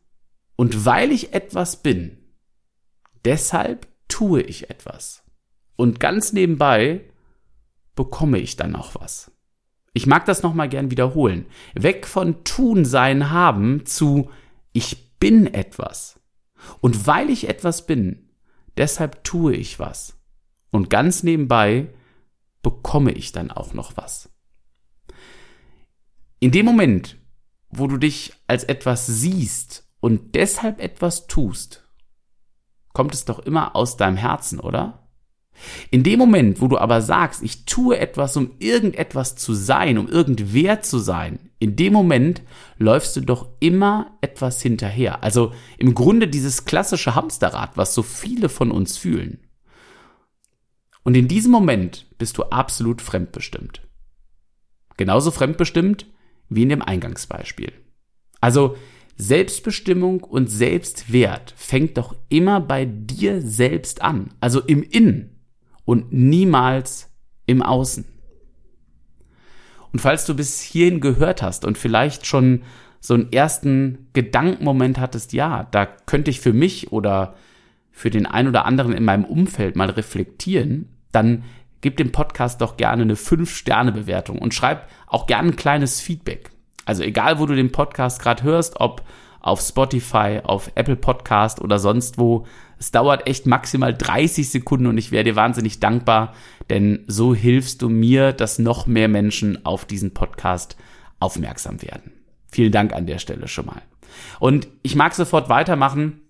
Und 0.57 0.83
weil 0.83 1.09
ich 1.09 1.33
etwas 1.33 1.81
bin, 1.81 2.17
deshalb 3.23 3.87
tue 4.09 4.41
ich 4.41 4.69
etwas. 4.69 5.23
Und 5.77 6.01
ganz 6.01 6.33
nebenbei 6.33 6.99
bekomme 7.95 8.39
ich 8.39 8.57
dann 8.57 8.75
auch 8.75 8.93
was. 8.95 9.31
Ich 9.97 10.05
mag 10.05 10.25
das 10.25 10.43
nochmal 10.43 10.69
gern 10.69 10.91
wiederholen. 10.91 11.47
Weg 11.73 12.05
von 12.05 12.43
tun, 12.43 12.85
sein, 12.85 13.31
haben 13.31 13.87
zu 13.87 14.29
ich 14.71 15.17
bin 15.17 15.51
etwas. 15.51 16.19
Und 16.81 17.07
weil 17.07 17.31
ich 17.31 17.49
etwas 17.49 17.87
bin, 17.87 18.29
deshalb 18.77 19.23
tue 19.23 19.55
ich 19.55 19.79
was. 19.79 20.15
Und 20.69 20.91
ganz 20.91 21.23
nebenbei 21.23 21.95
bekomme 22.61 23.11
ich 23.11 23.31
dann 23.31 23.49
auch 23.49 23.73
noch 23.73 23.97
was. 23.97 24.29
In 26.39 26.51
dem 26.51 26.67
Moment, 26.67 27.17
wo 27.71 27.87
du 27.87 27.97
dich 27.97 28.33
als 28.45 28.65
etwas 28.65 29.07
siehst 29.07 29.89
und 29.99 30.35
deshalb 30.35 30.79
etwas 30.79 31.25
tust, 31.25 31.89
kommt 32.93 33.15
es 33.15 33.25
doch 33.25 33.39
immer 33.39 33.75
aus 33.75 33.97
deinem 33.97 34.17
Herzen, 34.17 34.59
oder? 34.59 35.06
In 35.91 36.03
dem 36.03 36.19
Moment, 36.19 36.61
wo 36.61 36.67
du 36.67 36.77
aber 36.77 37.01
sagst, 37.01 37.43
ich 37.43 37.65
tue 37.65 37.97
etwas, 37.97 38.37
um 38.37 38.51
irgendetwas 38.59 39.35
zu 39.35 39.53
sein, 39.53 39.97
um 39.97 40.07
irgendwer 40.07 40.81
zu 40.81 40.99
sein, 40.99 41.39
in 41.59 41.75
dem 41.75 41.93
Moment 41.93 42.43
läufst 42.77 43.15
du 43.15 43.21
doch 43.21 43.49
immer 43.59 44.17
etwas 44.21 44.61
hinterher. 44.61 45.23
Also 45.23 45.53
im 45.77 45.95
Grunde 45.95 46.27
dieses 46.27 46.65
klassische 46.65 47.15
Hamsterrad, 47.15 47.77
was 47.77 47.95
so 47.95 48.03
viele 48.03 48.49
von 48.49 48.71
uns 48.71 48.97
fühlen. 48.97 49.39
Und 51.03 51.15
in 51.15 51.27
diesem 51.27 51.51
Moment 51.51 52.05
bist 52.17 52.37
du 52.37 52.43
absolut 52.43 53.01
fremdbestimmt. 53.01 53.81
genauso 54.97 55.31
fremdbestimmt 55.31 56.07
wie 56.49 56.63
in 56.63 56.69
dem 56.69 56.81
Eingangsbeispiel. 56.81 57.71
Also 58.41 58.75
Selbstbestimmung 59.15 60.23
und 60.23 60.47
Selbstwert 60.47 61.53
fängt 61.55 61.97
doch 61.97 62.15
immer 62.29 62.59
bei 62.61 62.85
dir 62.85 63.41
selbst 63.41 64.01
an, 64.01 64.33
also 64.41 64.61
im 64.61 64.83
Innen 64.83 65.36
und 65.87 66.11
niemals 66.11 67.09
im 67.45 67.63
Außen. 67.63 68.03
Und 69.93 69.99
falls 69.99 70.25
du 70.25 70.35
bis 70.35 70.59
hierhin 70.59 70.99
gehört 70.99 71.41
hast 71.41 71.63
und 71.63 71.77
vielleicht 71.77 72.27
schon 72.27 72.63
so 72.99 73.13
einen 73.13 73.31
ersten 73.31 74.09
Gedankenmoment 74.11 74.99
hattest, 74.99 75.31
ja, 75.31 75.65
da 75.71 75.85
könnte 75.85 76.29
ich 76.29 76.41
für 76.41 76.51
mich 76.51 76.91
oder 76.91 77.35
für 77.89 78.09
den 78.09 78.25
einen 78.25 78.49
oder 78.49 78.65
anderen 78.65 78.91
in 78.91 79.05
meinem 79.05 79.23
Umfeld 79.23 79.77
mal 79.77 79.89
reflektieren, 79.89 80.89
dann 81.13 81.45
gib 81.79 81.95
dem 81.95 82.11
Podcast 82.11 82.59
doch 82.59 82.75
gerne 82.75 83.03
eine 83.03 83.15
5-Sterne-Bewertung 83.15 84.39
und 84.39 84.53
schreib 84.53 84.89
auch 85.07 85.25
gerne 85.25 85.51
ein 85.51 85.55
kleines 85.55 86.01
Feedback. 86.01 86.49
Also 86.83 87.01
egal, 87.01 87.39
wo 87.39 87.45
du 87.45 87.55
den 87.55 87.71
Podcast 87.71 88.21
gerade 88.21 88.43
hörst, 88.43 88.81
ob 88.81 89.03
auf 89.47 89.61
Spotify, 89.61 90.41
auf 90.43 90.71
Apple 90.75 90.97
Podcast 90.97 91.61
oder 91.61 91.79
sonst 91.79 92.17
wo, 92.17 92.45
es 92.79 92.91
dauert 92.91 93.27
echt 93.27 93.45
maximal 93.45 93.93
30 93.93 94.49
Sekunden 94.49 94.87
und 94.87 94.97
ich 94.97 95.11
wäre 95.11 95.23
dir 95.23 95.35
wahnsinnig 95.35 95.79
dankbar, 95.79 96.33
denn 96.69 97.05
so 97.07 97.33
hilfst 97.33 97.81
du 97.81 97.89
mir, 97.89 98.33
dass 98.33 98.59
noch 98.59 98.87
mehr 98.87 99.07
Menschen 99.07 99.65
auf 99.65 99.85
diesen 99.85 100.13
Podcast 100.13 100.75
aufmerksam 101.19 101.81
werden. 101.81 102.11
Vielen 102.51 102.71
Dank 102.71 102.93
an 102.93 103.07
der 103.07 103.19
Stelle 103.19 103.47
schon 103.47 103.65
mal. 103.67 103.81
Und 104.39 104.67
ich 104.83 104.95
mag 104.95 105.15
sofort 105.15 105.49
weitermachen 105.49 106.21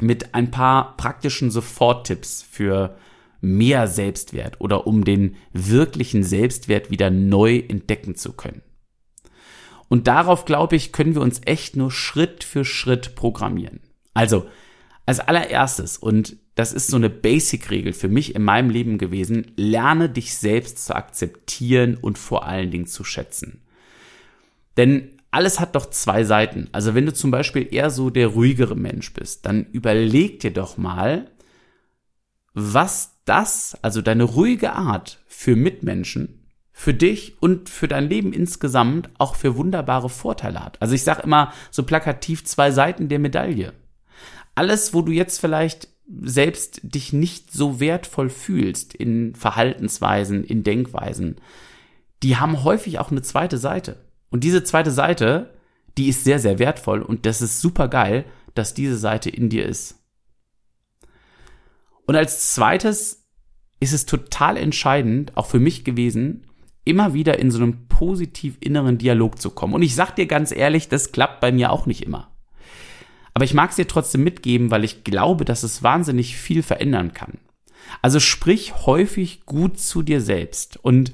mit 0.00 0.34
ein 0.34 0.50
paar 0.50 0.96
praktischen 0.96 1.50
Soforttipps 1.50 2.42
für 2.42 2.96
mehr 3.40 3.88
Selbstwert 3.88 4.60
oder 4.60 4.86
um 4.86 5.04
den 5.04 5.36
wirklichen 5.52 6.22
Selbstwert 6.22 6.90
wieder 6.90 7.10
neu 7.10 7.58
entdecken 7.66 8.14
zu 8.14 8.34
können. 8.34 8.62
Und 9.92 10.06
darauf, 10.06 10.46
glaube 10.46 10.74
ich, 10.74 10.90
können 10.90 11.14
wir 11.14 11.20
uns 11.20 11.42
echt 11.44 11.76
nur 11.76 11.90
Schritt 11.90 12.44
für 12.44 12.64
Schritt 12.64 13.14
programmieren. 13.14 13.80
Also, 14.14 14.46
als 15.04 15.20
allererstes, 15.20 15.98
und 15.98 16.38
das 16.54 16.72
ist 16.72 16.86
so 16.86 16.96
eine 16.96 17.10
Basic-Regel 17.10 17.92
für 17.92 18.08
mich 18.08 18.34
in 18.34 18.42
meinem 18.42 18.70
Leben 18.70 18.96
gewesen, 18.96 19.52
lerne 19.56 20.08
dich 20.08 20.34
selbst 20.34 20.82
zu 20.86 20.96
akzeptieren 20.96 21.98
und 22.00 22.16
vor 22.16 22.46
allen 22.46 22.70
Dingen 22.70 22.86
zu 22.86 23.04
schätzen. 23.04 23.60
Denn 24.78 25.10
alles 25.30 25.60
hat 25.60 25.76
doch 25.76 25.90
zwei 25.90 26.24
Seiten. 26.24 26.70
Also 26.72 26.94
wenn 26.94 27.04
du 27.04 27.12
zum 27.12 27.30
Beispiel 27.30 27.68
eher 27.70 27.90
so 27.90 28.08
der 28.08 28.28
ruhigere 28.28 28.76
Mensch 28.76 29.12
bist, 29.12 29.44
dann 29.44 29.66
überleg 29.72 30.40
dir 30.40 30.54
doch 30.54 30.78
mal, 30.78 31.30
was 32.54 33.18
das, 33.26 33.76
also 33.82 34.00
deine 34.00 34.24
ruhige 34.24 34.72
Art 34.72 35.22
für 35.26 35.54
Mitmenschen 35.54 36.41
für 36.72 36.94
dich 36.94 37.40
und 37.40 37.68
für 37.68 37.86
dein 37.86 38.08
Leben 38.08 38.32
insgesamt 38.32 39.10
auch 39.18 39.36
für 39.36 39.56
wunderbare 39.56 40.08
Vorteile 40.08 40.64
hat. 40.64 40.80
Also 40.80 40.94
ich 40.94 41.04
sage 41.04 41.22
immer 41.22 41.52
so 41.70 41.82
plakativ 41.82 42.44
zwei 42.44 42.70
Seiten 42.70 43.08
der 43.08 43.18
Medaille. 43.18 43.74
Alles, 44.54 44.94
wo 44.94 45.02
du 45.02 45.12
jetzt 45.12 45.38
vielleicht 45.40 45.88
selbst 46.22 46.80
dich 46.82 47.12
nicht 47.12 47.52
so 47.52 47.78
wertvoll 47.78 48.30
fühlst 48.30 48.94
in 48.94 49.34
Verhaltensweisen, 49.34 50.44
in 50.44 50.62
Denkweisen, 50.64 51.36
die 52.22 52.36
haben 52.36 52.64
häufig 52.64 52.98
auch 52.98 53.10
eine 53.10 53.22
zweite 53.22 53.58
Seite. 53.58 54.04
Und 54.30 54.44
diese 54.44 54.64
zweite 54.64 54.90
Seite, 54.90 55.54
die 55.98 56.08
ist 56.08 56.24
sehr, 56.24 56.38
sehr 56.38 56.58
wertvoll 56.58 57.02
und 57.02 57.26
das 57.26 57.42
ist 57.42 57.60
super 57.60 57.88
geil, 57.88 58.24
dass 58.54 58.74
diese 58.74 58.96
Seite 58.96 59.30
in 59.30 59.48
dir 59.48 59.66
ist. 59.66 59.98
Und 62.06 62.16
als 62.16 62.54
zweites 62.54 63.26
ist 63.80 63.92
es 63.92 64.06
total 64.06 64.56
entscheidend, 64.56 65.36
auch 65.36 65.46
für 65.46 65.58
mich 65.58 65.84
gewesen, 65.84 66.46
immer 66.84 67.14
wieder 67.14 67.38
in 67.38 67.50
so 67.50 67.58
einem 67.58 67.86
positiv 67.88 68.56
inneren 68.60 68.98
Dialog 68.98 69.40
zu 69.40 69.50
kommen. 69.50 69.74
Und 69.74 69.82
ich 69.82 69.94
sag 69.94 70.16
dir 70.16 70.26
ganz 70.26 70.52
ehrlich, 70.52 70.88
das 70.88 71.12
klappt 71.12 71.40
bei 71.40 71.52
mir 71.52 71.70
auch 71.70 71.86
nicht 71.86 72.02
immer. 72.02 72.32
Aber 73.34 73.44
ich 73.44 73.54
mag 73.54 73.70
es 73.70 73.76
dir 73.76 73.88
trotzdem 73.88 74.24
mitgeben, 74.24 74.70
weil 74.70 74.84
ich 74.84 75.04
glaube, 75.04 75.44
dass 75.44 75.62
es 75.62 75.82
wahnsinnig 75.82 76.36
viel 76.36 76.62
verändern 76.62 77.12
kann. 77.12 77.38
Also 78.00 78.20
sprich 78.20 78.86
häufig 78.86 79.46
gut 79.46 79.78
zu 79.78 80.02
dir 80.02 80.20
selbst. 80.20 80.76
Und 80.82 81.12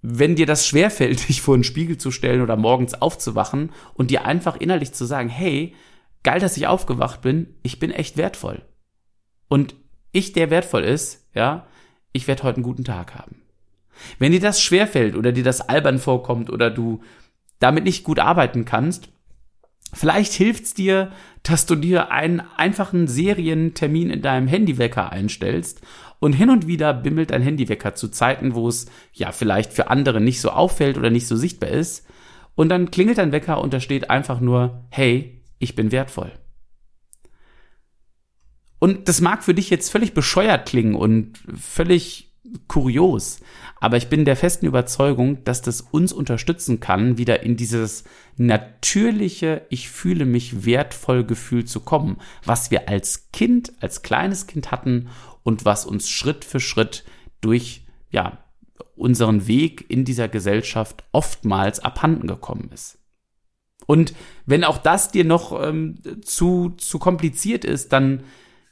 wenn 0.00 0.36
dir 0.36 0.46
das 0.46 0.66
schwerfällt, 0.66 1.28
dich 1.28 1.42
vor 1.42 1.54
einen 1.54 1.64
Spiegel 1.64 1.98
zu 1.98 2.10
stellen 2.10 2.42
oder 2.42 2.56
morgens 2.56 2.94
aufzuwachen 2.94 3.70
und 3.94 4.10
dir 4.10 4.24
einfach 4.24 4.56
innerlich 4.56 4.92
zu 4.92 5.04
sagen, 5.04 5.28
hey, 5.28 5.74
geil, 6.22 6.40
dass 6.40 6.56
ich 6.56 6.66
aufgewacht 6.66 7.22
bin, 7.22 7.54
ich 7.62 7.78
bin 7.78 7.90
echt 7.90 8.16
wertvoll. 8.16 8.62
Und 9.48 9.74
ich, 10.12 10.32
der 10.32 10.50
wertvoll 10.50 10.84
ist, 10.84 11.26
ja, 11.34 11.66
ich 12.12 12.28
werde 12.28 12.42
heute 12.44 12.56
einen 12.56 12.64
guten 12.64 12.84
Tag 12.84 13.14
haben. 13.14 13.41
Wenn 14.18 14.32
dir 14.32 14.40
das 14.40 14.62
schwerfällt 14.62 15.16
oder 15.16 15.32
dir 15.32 15.44
das 15.44 15.60
albern 15.60 15.98
vorkommt 15.98 16.50
oder 16.50 16.70
du 16.70 17.00
damit 17.58 17.84
nicht 17.84 18.04
gut 18.04 18.18
arbeiten 18.18 18.64
kannst, 18.64 19.08
vielleicht 19.92 20.32
hilft's 20.32 20.74
dir, 20.74 21.12
dass 21.42 21.66
du 21.66 21.74
dir 21.74 22.10
einen 22.10 22.40
einfachen 22.56 23.08
Serientermin 23.08 24.10
in 24.10 24.22
deinem 24.22 24.48
Handywecker 24.48 25.10
einstellst 25.10 25.80
und 26.18 26.32
hin 26.32 26.50
und 26.50 26.66
wieder 26.66 26.94
bimmelt 26.94 27.30
dein 27.30 27.42
Handywecker 27.42 27.94
zu 27.94 28.08
Zeiten, 28.08 28.54
wo 28.54 28.68
es 28.68 28.86
ja 29.12 29.32
vielleicht 29.32 29.72
für 29.72 29.90
andere 29.90 30.20
nicht 30.20 30.40
so 30.40 30.50
auffällt 30.50 30.96
oder 30.96 31.10
nicht 31.10 31.26
so 31.26 31.36
sichtbar 31.36 31.70
ist. 31.70 32.06
Und 32.54 32.68
dann 32.68 32.90
klingelt 32.90 33.18
dein 33.18 33.32
Wecker 33.32 33.60
und 33.60 33.72
da 33.72 33.80
steht 33.80 34.10
einfach 34.10 34.40
nur, 34.40 34.84
hey, 34.90 35.42
ich 35.58 35.74
bin 35.74 35.90
wertvoll. 35.90 36.32
Und 38.78 39.08
das 39.08 39.20
mag 39.20 39.44
für 39.44 39.54
dich 39.54 39.70
jetzt 39.70 39.90
völlig 39.90 40.12
bescheuert 40.12 40.66
klingen 40.66 40.94
und 40.94 41.38
völlig 41.56 42.31
kurios. 42.68 43.40
Aber 43.80 43.96
ich 43.96 44.08
bin 44.08 44.24
der 44.24 44.36
festen 44.36 44.66
Überzeugung, 44.66 45.44
dass 45.44 45.62
das 45.62 45.80
uns 45.80 46.12
unterstützen 46.12 46.80
kann, 46.80 47.18
wieder 47.18 47.42
in 47.42 47.56
dieses 47.56 48.04
natürliche, 48.36 49.66
ich 49.70 49.88
fühle 49.88 50.24
mich 50.24 50.64
wertvoll 50.64 51.24
Gefühl 51.24 51.64
zu 51.64 51.80
kommen, 51.80 52.18
was 52.44 52.70
wir 52.70 52.88
als 52.88 53.30
Kind, 53.32 53.72
als 53.80 54.02
kleines 54.02 54.46
Kind 54.46 54.70
hatten 54.70 55.08
und 55.42 55.64
was 55.64 55.86
uns 55.86 56.08
Schritt 56.08 56.44
für 56.44 56.60
Schritt 56.60 57.04
durch, 57.40 57.86
ja, 58.10 58.38
unseren 58.96 59.46
Weg 59.46 59.86
in 59.88 60.04
dieser 60.04 60.28
Gesellschaft 60.28 61.04
oftmals 61.12 61.80
abhanden 61.80 62.26
gekommen 62.26 62.70
ist. 62.72 62.98
Und 63.86 64.14
wenn 64.46 64.64
auch 64.64 64.78
das 64.78 65.10
dir 65.10 65.24
noch 65.24 65.60
ähm, 65.60 65.96
zu, 66.22 66.70
zu 66.70 66.98
kompliziert 66.98 67.64
ist, 67.64 67.92
dann 67.92 68.22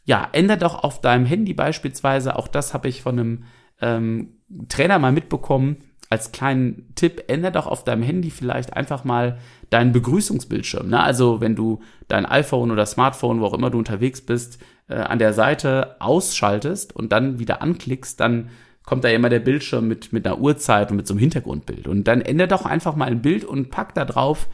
ja, 0.04 0.28
ändere 0.32 0.58
doch 0.58 0.82
auf 0.82 1.00
deinem 1.00 1.26
Handy 1.26 1.54
beispielsweise, 1.54 2.36
auch 2.36 2.48
das 2.48 2.74
habe 2.74 2.88
ich 2.88 3.02
von 3.02 3.18
einem 3.18 3.44
ähm, 3.80 4.36
Trainer 4.68 4.98
mal 4.98 5.12
mitbekommen, 5.12 5.78
als 6.10 6.32
kleinen 6.32 6.92
Tipp, 6.96 7.24
ändere 7.28 7.52
doch 7.52 7.66
auf 7.68 7.84
deinem 7.84 8.02
Handy 8.02 8.30
vielleicht 8.30 8.74
einfach 8.74 9.04
mal 9.04 9.38
deinen 9.70 9.92
Begrüßungsbildschirm. 9.92 10.88
Ne? 10.88 11.00
Also 11.00 11.40
wenn 11.40 11.54
du 11.54 11.80
dein 12.08 12.26
iPhone 12.26 12.72
oder 12.72 12.84
Smartphone, 12.84 13.40
wo 13.40 13.46
auch 13.46 13.54
immer 13.54 13.70
du 13.70 13.78
unterwegs 13.78 14.20
bist, 14.20 14.58
äh, 14.88 14.96
an 14.96 15.20
der 15.20 15.32
Seite 15.32 15.96
ausschaltest 16.00 16.94
und 16.94 17.12
dann 17.12 17.38
wieder 17.38 17.62
anklickst, 17.62 18.18
dann 18.18 18.50
kommt 18.84 19.04
da 19.04 19.08
immer 19.08 19.28
der 19.28 19.38
Bildschirm 19.38 19.86
mit, 19.86 20.12
mit 20.12 20.26
einer 20.26 20.40
Uhrzeit 20.40 20.90
und 20.90 20.96
mit 20.96 21.06
so 21.06 21.14
einem 21.14 21.20
Hintergrundbild. 21.20 21.86
Und 21.86 22.04
dann 22.04 22.20
ändere 22.20 22.48
doch 22.48 22.66
einfach 22.66 22.96
mal 22.96 23.06
ein 23.06 23.22
Bild 23.22 23.44
und 23.44 23.70
pack 23.70 23.94
da 23.94 24.04
drauf, 24.04 24.48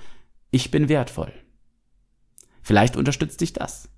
ich 0.51 0.71
bin 0.71 0.91
wertvoll. 0.91 1.33
Vielleicht 2.61 2.97
unterstützt 2.97 3.41
dich 3.41 3.55
das. 3.55 3.89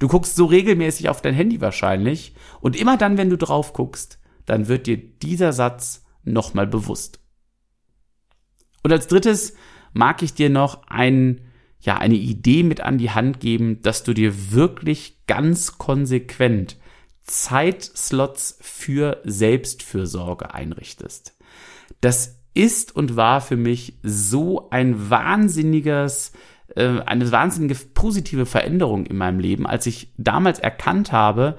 Du 0.00 0.08
guckst 0.08 0.34
so 0.34 0.46
regelmäßig 0.46 1.08
auf 1.08 1.22
dein 1.22 1.34
Handy 1.34 1.60
wahrscheinlich 1.60 2.34
und 2.60 2.74
immer 2.74 2.96
dann, 2.96 3.16
wenn 3.16 3.30
du 3.30 3.36
drauf 3.38 3.72
guckst, 3.72 4.18
dann 4.46 4.68
wird 4.68 4.86
dir 4.86 4.96
dieser 4.96 5.52
Satz 5.52 6.04
nochmal 6.24 6.66
bewusst. 6.66 7.20
Und 8.82 8.92
als 8.92 9.06
drittes 9.06 9.54
mag 9.92 10.22
ich 10.22 10.34
dir 10.34 10.50
noch 10.50 10.86
ein, 10.86 11.40
ja, 11.80 11.98
eine 11.98 12.14
Idee 12.14 12.62
mit 12.62 12.80
an 12.80 12.98
die 12.98 13.10
Hand 13.10 13.40
geben, 13.40 13.82
dass 13.82 14.04
du 14.04 14.14
dir 14.14 14.52
wirklich 14.52 15.26
ganz 15.26 15.78
konsequent 15.78 16.76
Zeitslots 17.22 18.58
für 18.60 19.20
Selbstfürsorge 19.24 20.54
einrichtest. 20.54 21.36
Das 22.00 22.40
ist 22.54 22.94
und 22.94 23.16
war 23.16 23.40
für 23.40 23.56
mich 23.56 23.98
so 24.02 24.70
ein 24.70 25.10
wahnsinniges, 25.10 26.32
äh, 26.74 27.00
eine 27.00 27.30
wahnsinnige 27.30 27.74
positive 27.74 28.46
Veränderung 28.46 29.06
in 29.06 29.16
meinem 29.16 29.40
Leben, 29.40 29.66
als 29.66 29.86
ich 29.86 30.12
damals 30.16 30.58
erkannt 30.58 31.12
habe, 31.12 31.58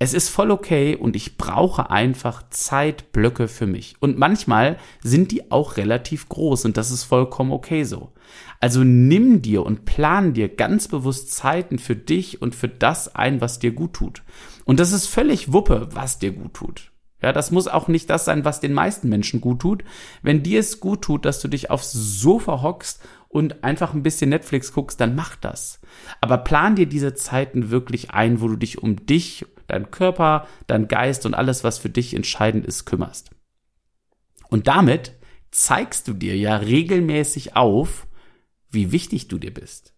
es 0.00 0.14
ist 0.14 0.28
voll 0.28 0.52
okay 0.52 0.94
und 0.94 1.16
ich 1.16 1.36
brauche 1.36 1.90
einfach 1.90 2.48
Zeitblöcke 2.50 3.48
für 3.48 3.66
mich. 3.66 3.96
Und 3.98 4.16
manchmal 4.16 4.78
sind 5.02 5.32
die 5.32 5.50
auch 5.50 5.76
relativ 5.76 6.28
groß 6.28 6.66
und 6.66 6.76
das 6.76 6.92
ist 6.92 7.02
vollkommen 7.04 7.50
okay 7.50 7.82
so. 7.82 8.12
Also 8.60 8.84
nimm 8.84 9.42
dir 9.42 9.64
und 9.66 9.84
plan 9.86 10.34
dir 10.34 10.48
ganz 10.48 10.86
bewusst 10.86 11.32
Zeiten 11.32 11.78
für 11.78 11.96
dich 11.96 12.40
und 12.40 12.54
für 12.54 12.68
das 12.68 13.14
ein, 13.16 13.40
was 13.40 13.58
dir 13.58 13.72
gut 13.72 13.94
tut. 13.94 14.22
Und 14.64 14.78
das 14.78 14.92
ist 14.92 15.06
völlig 15.06 15.52
Wuppe, 15.52 15.88
was 15.92 16.18
dir 16.18 16.30
gut 16.30 16.54
tut. 16.54 16.92
Ja, 17.20 17.32
das 17.32 17.50
muss 17.50 17.66
auch 17.66 17.88
nicht 17.88 18.08
das 18.10 18.24
sein, 18.24 18.44
was 18.44 18.60
den 18.60 18.72
meisten 18.72 19.08
Menschen 19.08 19.40
gut 19.40 19.58
tut. 19.58 19.82
Wenn 20.22 20.44
dir 20.44 20.60
es 20.60 20.78
gut 20.78 21.02
tut, 21.02 21.24
dass 21.24 21.40
du 21.40 21.48
dich 21.48 21.70
aufs 21.70 21.90
Sofa 21.92 22.62
hockst 22.62 23.02
und 23.28 23.64
einfach 23.64 23.92
ein 23.92 24.04
bisschen 24.04 24.30
Netflix 24.30 24.72
guckst, 24.72 25.00
dann 25.00 25.16
mach 25.16 25.34
das. 25.34 25.80
Aber 26.20 26.38
plan 26.38 26.76
dir 26.76 26.86
diese 26.86 27.14
Zeiten 27.14 27.70
wirklich 27.70 28.12
ein, 28.12 28.40
wo 28.40 28.46
du 28.46 28.54
dich 28.54 28.80
um 28.80 29.04
dich 29.04 29.46
dein 29.68 29.90
Körper, 29.90 30.48
dein 30.66 30.88
Geist 30.88 31.24
und 31.24 31.34
alles, 31.34 31.62
was 31.62 31.78
für 31.78 31.90
dich 31.90 32.14
entscheidend 32.14 32.66
ist, 32.66 32.84
kümmerst. 32.84 33.30
Und 34.48 34.66
damit 34.66 35.12
zeigst 35.50 36.08
du 36.08 36.12
dir 36.12 36.36
ja 36.36 36.56
regelmäßig 36.56 37.56
auf, 37.56 38.06
wie 38.70 38.92
wichtig 38.92 39.28
du 39.28 39.38
dir 39.38 39.52
bist. 39.54 39.94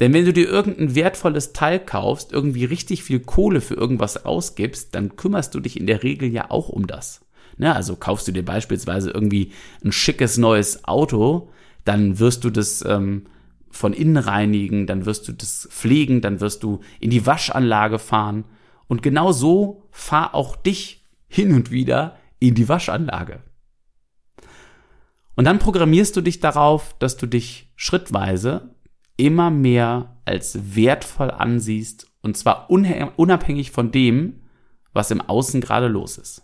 Denn 0.00 0.12
wenn 0.12 0.24
du 0.24 0.32
dir 0.32 0.48
irgendein 0.48 0.94
wertvolles 0.94 1.52
Teil 1.52 1.78
kaufst, 1.78 2.32
irgendwie 2.32 2.64
richtig 2.64 3.02
viel 3.02 3.20
Kohle 3.20 3.60
für 3.60 3.74
irgendwas 3.74 4.24
ausgibst, 4.24 4.94
dann 4.94 5.16
kümmerst 5.16 5.54
du 5.54 5.60
dich 5.60 5.78
in 5.78 5.86
der 5.86 6.02
Regel 6.02 6.30
ja 6.32 6.50
auch 6.50 6.68
um 6.68 6.86
das. 6.86 7.20
Ne, 7.56 7.74
also 7.74 7.94
kaufst 7.94 8.26
du 8.26 8.32
dir 8.32 8.44
beispielsweise 8.44 9.10
irgendwie 9.10 9.52
ein 9.84 9.92
schickes 9.92 10.38
neues 10.38 10.84
Auto, 10.84 11.50
dann 11.84 12.18
wirst 12.18 12.42
du 12.42 12.50
das 12.50 12.84
ähm, 12.84 13.26
von 13.70 13.92
innen 13.92 14.16
reinigen, 14.16 14.86
dann 14.86 15.06
wirst 15.06 15.28
du 15.28 15.32
das 15.32 15.68
pflegen, 15.70 16.20
dann 16.20 16.40
wirst 16.40 16.64
du 16.64 16.80
in 16.98 17.10
die 17.10 17.26
Waschanlage 17.26 17.98
fahren. 17.98 18.44
Und 18.86 19.02
genau 19.02 19.32
so 19.32 19.82
fahr 19.90 20.34
auch 20.34 20.56
dich 20.56 21.04
hin 21.26 21.54
und 21.54 21.70
wieder 21.70 22.16
in 22.38 22.54
die 22.54 22.68
Waschanlage. 22.68 23.42
Und 25.36 25.46
dann 25.46 25.58
programmierst 25.58 26.16
du 26.16 26.20
dich 26.20 26.40
darauf, 26.40 26.94
dass 26.98 27.16
du 27.16 27.26
dich 27.26 27.72
schrittweise 27.76 28.74
immer 29.16 29.50
mehr 29.50 30.16
als 30.24 30.76
wertvoll 30.76 31.30
ansiehst 31.30 32.06
und 32.22 32.36
zwar 32.36 32.70
unabhängig 32.70 33.70
von 33.70 33.90
dem, 33.90 34.42
was 34.92 35.10
im 35.10 35.20
Außen 35.20 35.60
gerade 35.60 35.88
los 35.88 36.16
ist. 36.18 36.42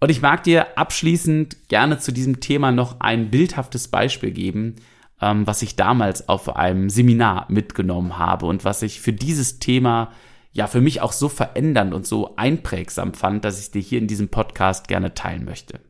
Und 0.00 0.10
ich 0.10 0.22
mag 0.22 0.42
dir 0.44 0.78
abschließend 0.78 1.68
gerne 1.68 1.98
zu 1.98 2.12
diesem 2.12 2.40
Thema 2.40 2.72
noch 2.72 3.00
ein 3.00 3.30
bildhaftes 3.30 3.88
Beispiel 3.88 4.30
geben, 4.30 4.76
ähm, 5.20 5.46
was 5.46 5.62
ich 5.62 5.76
damals 5.76 6.28
auf 6.28 6.56
einem 6.56 6.88
Seminar 6.90 7.46
mitgenommen 7.48 8.18
habe 8.18 8.46
und 8.46 8.64
was 8.64 8.82
ich 8.82 9.00
für 9.00 9.12
dieses 9.12 9.58
Thema 9.58 10.12
ja 10.52 10.66
für 10.66 10.80
mich 10.80 11.00
auch 11.00 11.12
so 11.12 11.28
verändernd 11.28 11.94
und 11.94 12.06
so 12.06 12.36
einprägsam 12.36 13.14
fand, 13.14 13.44
dass 13.44 13.60
ich 13.60 13.70
dir 13.70 13.80
hier 13.80 13.98
in 13.98 14.06
diesem 14.06 14.28
Podcast 14.28 14.88
gerne 14.88 15.14
teilen 15.14 15.44
möchte. 15.44 15.80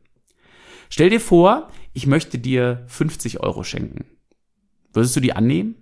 Stell 0.89 1.09
dir 1.09 1.21
vor, 1.21 1.69
ich 1.93 2.05
möchte 2.05 2.37
dir 2.37 2.83
50 2.87 3.39
Euro 3.39 3.63
schenken. 3.63 4.05
Würdest 4.93 5.15
du 5.15 5.19
die 5.19 5.33
annehmen? 5.33 5.75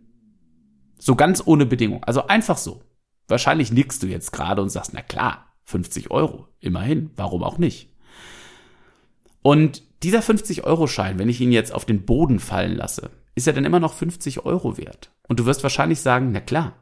So 1.00 1.15
ganz 1.15 1.41
ohne 1.45 1.65
Bedingung. 1.65 2.03
Also 2.03 2.27
einfach 2.27 2.57
so. 2.57 2.83
Wahrscheinlich 3.27 3.71
nickst 3.71 4.03
du 4.03 4.07
jetzt 4.07 4.31
gerade 4.31 4.62
und 4.62 4.69
sagst, 4.69 4.93
na 4.93 5.01
klar, 5.01 5.48
50 5.65 6.12
Euro. 6.12 6.48
Immerhin. 6.59 7.12
Warum 7.15 7.43
auch 7.43 7.57
nicht? 7.57 7.89
Und 9.41 9.83
dieser 10.03 10.19
50-Euro-Schein, 10.19 11.19
wenn 11.19 11.29
ich 11.29 11.41
ihn 11.41 11.51
jetzt 11.51 11.74
auf 11.74 11.86
den 11.86 12.05
Boden 12.05 12.39
fallen 12.39 12.75
lasse, 12.75 13.12
ist 13.36 13.48
er 13.48 13.53
dann 13.53 13.65
immer 13.65 13.79
noch 13.79 13.93
50 13.93 14.45
Euro 14.45 14.77
wert. 14.77 15.12
Und 15.27 15.39
du 15.39 15.45
wirst 15.45 15.63
wahrscheinlich 15.63 16.01
sagen, 16.01 16.31
na 16.31 16.39
klar. 16.39 16.75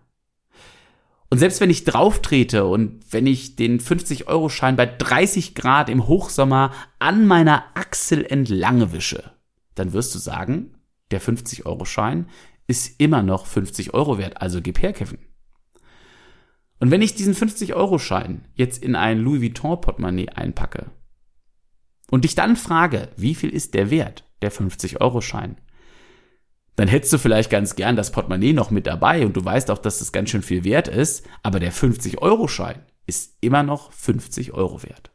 Und 1.29 1.39
selbst 1.39 1.59
wenn 1.59 1.69
ich 1.69 1.83
drauf 1.83 2.21
trete 2.21 2.65
und 2.65 3.01
wenn 3.11 3.27
ich 3.27 3.55
den 3.55 3.79
50-Euro-Schein 3.79 4.77
bei 4.77 4.85
30 4.85 5.55
Grad 5.55 5.89
im 5.89 6.07
Hochsommer 6.07 6.71
an 6.99 7.27
meiner 7.27 7.65
Achsel 7.73 8.25
entlang 8.25 8.93
wische, 8.93 9.31
dann 9.75 9.93
wirst 9.93 10.15
du 10.15 10.19
sagen, 10.19 10.75
der 11.11 11.21
50-Euro-Schein 11.21 12.27
ist 12.67 12.99
immer 12.99 13.23
noch 13.23 13.45
50 13.45 13.93
Euro 13.93 14.17
wert, 14.17 14.41
also 14.41 14.61
gib 14.61 14.81
her, 14.81 14.93
Kevin. 14.93 15.19
Und 16.79 16.91
wenn 16.91 17.01
ich 17.01 17.15
diesen 17.15 17.33
50-Euro-Schein 17.33 18.45
jetzt 18.53 18.83
in 18.83 18.95
ein 18.95 19.19
Louis 19.19 19.41
Vuitton-Portemonnaie 19.41 20.29
einpacke 20.29 20.91
und 22.09 22.23
dich 22.23 22.35
dann 22.35 22.55
frage, 22.55 23.09
wie 23.17 23.35
viel 23.35 23.49
ist 23.49 23.73
der 23.73 23.89
Wert, 23.89 24.23
der 24.41 24.51
50-Euro-Schein, 24.51 25.57
dann 26.77 26.87
hättest 26.87 27.11
du 27.11 27.17
vielleicht 27.17 27.49
ganz 27.49 27.75
gern 27.75 27.95
das 27.95 28.11
Portemonnaie 28.11 28.53
noch 28.53 28.69
mit 28.69 28.85
dabei 28.85 29.25
und 29.25 29.35
du 29.35 29.43
weißt 29.43 29.71
auch, 29.71 29.79
dass 29.79 29.99
das 29.99 30.11
ganz 30.11 30.29
schön 30.29 30.43
viel 30.43 30.63
wert 30.63 30.87
ist, 30.87 31.25
aber 31.41 31.59
der 31.59 31.73
50-Euro-Schein 31.73 32.83
ist 33.07 33.35
immer 33.41 33.63
noch 33.63 33.91
50 33.91 34.53
Euro 34.53 34.83
wert. 34.83 35.09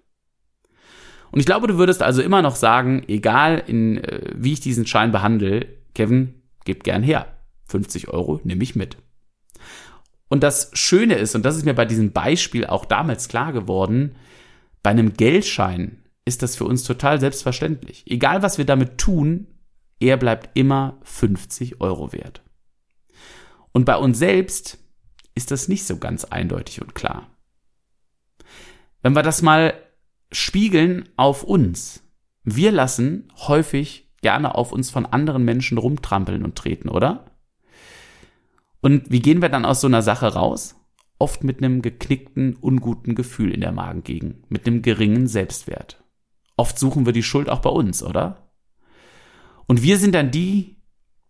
Und 1.31 1.39
ich 1.39 1.47
glaube, 1.47 1.69
du 1.69 1.79
würdest 1.79 2.03
also 2.03 2.21
immer 2.21 2.43
noch 2.43 2.57
sagen, 2.57 3.05
egal 3.07 3.63
in, 3.67 3.99
äh, 3.99 4.33
wie 4.35 4.55
ich 4.55 4.61
diesen 4.61 4.87
Schein 4.87 5.13
behandle, 5.13 5.67
Kevin, 5.95 6.43
gib 6.65 6.83
gern 6.83 7.03
her. 7.03 7.27
50 7.69 8.09
Euro 8.09 8.41
nehme 8.43 8.65
ich 8.65 8.75
mit. 8.75 8.97
Und 10.29 10.43
das 10.43 10.71
Schöne 10.75 11.15
ist, 11.15 11.37
und 11.37 11.45
das 11.45 11.57
ist 11.57 11.65
mir 11.65 11.75
bei 11.75 11.85
diesem 11.85 12.13
Beispiel 12.13 12.67
auch 12.67 12.85
damals 12.85 13.29
klar 13.29 13.53
geworden, 13.53 14.17
bei 14.83 14.91
einem 14.91 15.15
Geldschein 15.15 16.03
ist 16.25 16.43
das 16.43 16.57
für 16.57 16.65
uns 16.65 16.83
total 16.83 17.21
selbstverständlich. 17.21 18.05
Egal 18.07 18.43
was 18.43 18.59
wir 18.59 18.65
damit 18.65 18.99
tun, 18.99 19.47
er 20.03 20.17
bleibt 20.17 20.51
immer 20.59 20.99
50 21.05 21.81
Euro 21.81 22.13
wert. 22.13 22.43
Und 23.73 23.85
bei 23.85 23.97
uns 23.97 24.19
selbst 24.19 24.79
ist 25.35 25.51
das 25.51 25.69
nicht 25.69 25.87
so 25.87 25.97
ganz 25.97 26.25
eindeutig 26.25 26.83
und 26.83 26.95
klar. 26.95 27.31
Wenn 29.01 29.15
wir 29.15 29.23
das 29.23 29.43
mal 29.43 29.75
spiegeln 30.31 31.09
auf 31.17 31.45
uns, 31.45 32.03
wir 32.43 32.73
lassen 32.73 33.29
häufig 33.37 34.11
gerne 34.21 34.55
auf 34.55 34.73
uns 34.73 34.91
von 34.91 35.07
anderen 35.07 35.45
Menschen 35.45 35.79
rumtrampeln 35.79 36.45
und 36.45 36.57
treten, 36.57 36.89
oder? 36.89 37.25
Und 38.81 39.11
wie 39.11 39.21
gehen 39.21 39.41
wir 39.41 39.49
dann 39.49 39.65
aus 39.65 39.81
so 39.81 39.87
einer 39.87 40.03
Sache 40.03 40.35
raus? 40.35 40.77
Oft 41.19 41.45
mit 41.45 41.59
einem 41.59 41.83
geknickten, 41.83 42.57
unguten 42.57 43.15
Gefühl 43.15 43.53
in 43.53 43.61
der 43.61 43.73
Magengegend, 43.73 44.51
mit 44.51 44.67
einem 44.67 44.83
geringen 44.83 45.29
Selbstwert. 45.29 46.03
Oft 46.57 46.79
suchen 46.79 47.07
wir 47.07 47.13
die 47.13 47.23
Schuld 47.23 47.49
auch 47.49 47.61
bei 47.61 47.71
uns, 47.71 48.03
oder? 48.03 48.52
Und 49.73 49.83
wir 49.83 49.97
sind 49.97 50.15
dann 50.15 50.31
die, 50.31 50.77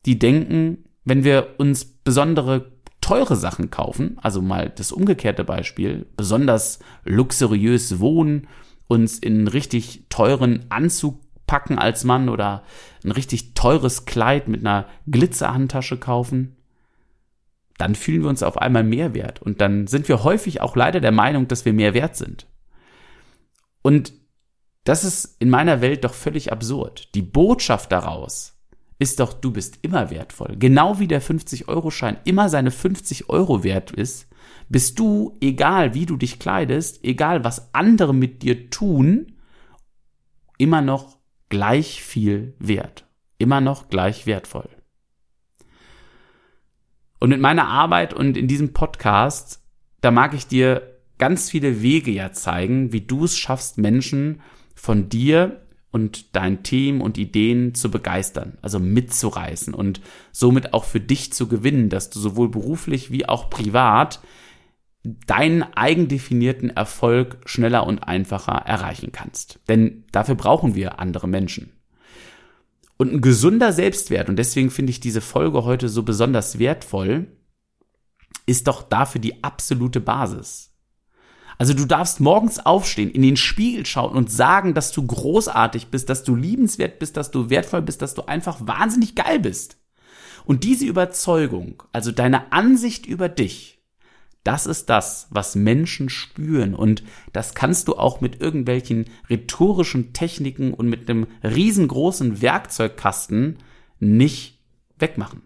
die 0.04 0.18
denken, 0.18 0.78
wenn 1.04 1.22
wir 1.22 1.54
uns 1.58 1.84
besondere 1.84 2.72
teure 3.00 3.36
Sachen 3.36 3.70
kaufen, 3.70 4.18
also 4.20 4.42
mal 4.42 4.68
das 4.68 4.90
umgekehrte 4.90 5.44
Beispiel, 5.44 6.06
besonders 6.16 6.80
luxuriös 7.04 8.00
wohnen, 8.00 8.48
uns 8.88 9.20
in 9.20 9.34
einen 9.34 9.46
richtig 9.46 10.06
teuren 10.08 10.66
Anzug 10.70 11.20
packen 11.46 11.78
als 11.78 12.02
Mann 12.02 12.28
oder 12.28 12.64
ein 13.04 13.12
richtig 13.12 13.54
teures 13.54 14.06
Kleid 14.06 14.48
mit 14.48 14.62
einer 14.62 14.88
Glitzerhandtasche 15.08 15.98
kaufen, 15.98 16.56
dann 17.78 17.94
fühlen 17.94 18.22
wir 18.22 18.28
uns 18.28 18.42
auf 18.42 18.58
einmal 18.58 18.82
mehr 18.82 19.14
wert 19.14 19.40
und 19.40 19.60
dann 19.60 19.86
sind 19.86 20.08
wir 20.08 20.24
häufig 20.24 20.60
auch 20.60 20.74
leider 20.74 20.98
der 20.98 21.12
Meinung, 21.12 21.46
dass 21.46 21.64
wir 21.64 21.74
mehr 21.74 21.94
wert 21.94 22.16
sind. 22.16 22.48
Und 23.82 24.12
das 24.84 25.04
ist 25.04 25.36
in 25.40 25.50
meiner 25.50 25.80
Welt 25.80 26.04
doch 26.04 26.14
völlig 26.14 26.52
absurd. 26.52 27.14
Die 27.14 27.22
Botschaft 27.22 27.92
daraus 27.92 28.58
ist 28.98 29.20
doch, 29.20 29.32
du 29.32 29.52
bist 29.52 29.78
immer 29.82 30.10
wertvoll. 30.10 30.56
Genau 30.58 30.98
wie 30.98 31.08
der 31.08 31.22
50-Euro-Schein 31.22 32.18
immer 32.24 32.48
seine 32.48 32.70
50 32.70 33.28
Euro 33.28 33.64
wert 33.64 33.90
ist, 33.90 34.28
bist 34.68 34.98
du, 34.98 35.36
egal 35.40 35.94
wie 35.94 36.06
du 36.06 36.16
dich 36.16 36.38
kleidest, 36.38 37.04
egal 37.04 37.44
was 37.44 37.74
andere 37.74 38.14
mit 38.14 38.42
dir 38.42 38.70
tun, 38.70 39.32
immer 40.58 40.80
noch 40.80 41.18
gleich 41.48 42.02
viel 42.02 42.54
wert. 42.58 43.04
Immer 43.38 43.60
noch 43.60 43.88
gleich 43.88 44.26
wertvoll. 44.26 44.68
Und 47.18 47.30
mit 47.30 47.40
meiner 47.40 47.68
Arbeit 47.68 48.14
und 48.14 48.36
in 48.36 48.48
diesem 48.48 48.72
Podcast, 48.72 49.62
da 50.00 50.10
mag 50.10 50.34
ich 50.34 50.46
dir 50.46 51.00
ganz 51.18 51.50
viele 51.50 51.82
Wege 51.82 52.10
ja 52.10 52.32
zeigen, 52.32 52.92
wie 52.92 53.02
du 53.02 53.24
es 53.24 53.36
schaffst, 53.36 53.78
Menschen 53.78 54.40
von 54.74 55.08
dir 55.08 55.62
und 55.90 56.34
dein 56.34 56.62
Team 56.62 57.00
und 57.00 57.18
Ideen 57.18 57.74
zu 57.74 57.90
begeistern, 57.90 58.58
also 58.62 58.78
mitzureißen 58.78 59.74
und 59.74 60.00
somit 60.32 60.72
auch 60.72 60.84
für 60.84 61.00
dich 61.00 61.32
zu 61.32 61.48
gewinnen, 61.48 61.90
dass 61.90 62.10
du 62.10 62.18
sowohl 62.18 62.48
beruflich 62.48 63.10
wie 63.10 63.28
auch 63.28 63.50
privat 63.50 64.20
deinen 65.04 65.62
eigendefinierten 65.62 66.70
Erfolg 66.70 67.38
schneller 67.44 67.86
und 67.86 68.00
einfacher 68.00 68.52
erreichen 68.52 69.12
kannst. 69.12 69.60
Denn 69.68 70.04
dafür 70.12 70.36
brauchen 70.36 70.74
wir 70.74 70.98
andere 70.98 71.28
Menschen. 71.28 71.72
Und 72.96 73.12
ein 73.12 73.20
gesunder 73.20 73.72
Selbstwert, 73.72 74.28
und 74.28 74.36
deswegen 74.36 74.70
finde 74.70 74.90
ich 74.90 75.00
diese 75.00 75.20
Folge 75.20 75.64
heute 75.64 75.88
so 75.88 76.04
besonders 76.04 76.58
wertvoll, 76.58 77.26
ist 78.46 78.68
doch 78.68 78.82
dafür 78.82 79.20
die 79.20 79.42
absolute 79.42 80.00
Basis. 80.00 80.71
Also 81.62 81.74
du 81.74 81.84
darfst 81.84 82.18
morgens 82.18 82.58
aufstehen, 82.58 83.08
in 83.08 83.22
den 83.22 83.36
Spiegel 83.36 83.86
schauen 83.86 84.16
und 84.16 84.32
sagen, 84.32 84.74
dass 84.74 84.90
du 84.90 85.06
großartig 85.06 85.92
bist, 85.92 86.08
dass 86.08 86.24
du 86.24 86.34
liebenswert 86.34 86.98
bist, 86.98 87.16
dass 87.16 87.30
du 87.30 87.50
wertvoll 87.50 87.82
bist, 87.82 88.02
dass 88.02 88.14
du 88.14 88.22
einfach 88.22 88.66
wahnsinnig 88.66 89.14
geil 89.14 89.38
bist. 89.38 89.76
Und 90.44 90.64
diese 90.64 90.86
Überzeugung, 90.86 91.84
also 91.92 92.10
deine 92.10 92.50
Ansicht 92.50 93.06
über 93.06 93.28
dich, 93.28 93.80
das 94.42 94.66
ist 94.66 94.90
das, 94.90 95.28
was 95.30 95.54
Menschen 95.54 96.08
spüren 96.08 96.74
und 96.74 97.04
das 97.32 97.54
kannst 97.54 97.86
du 97.86 97.94
auch 97.94 98.20
mit 98.20 98.40
irgendwelchen 98.40 99.04
rhetorischen 99.30 100.12
Techniken 100.12 100.74
und 100.74 100.88
mit 100.88 101.08
einem 101.08 101.28
riesengroßen 101.44 102.42
Werkzeugkasten 102.42 103.58
nicht 104.00 104.58
wegmachen. 104.98 105.42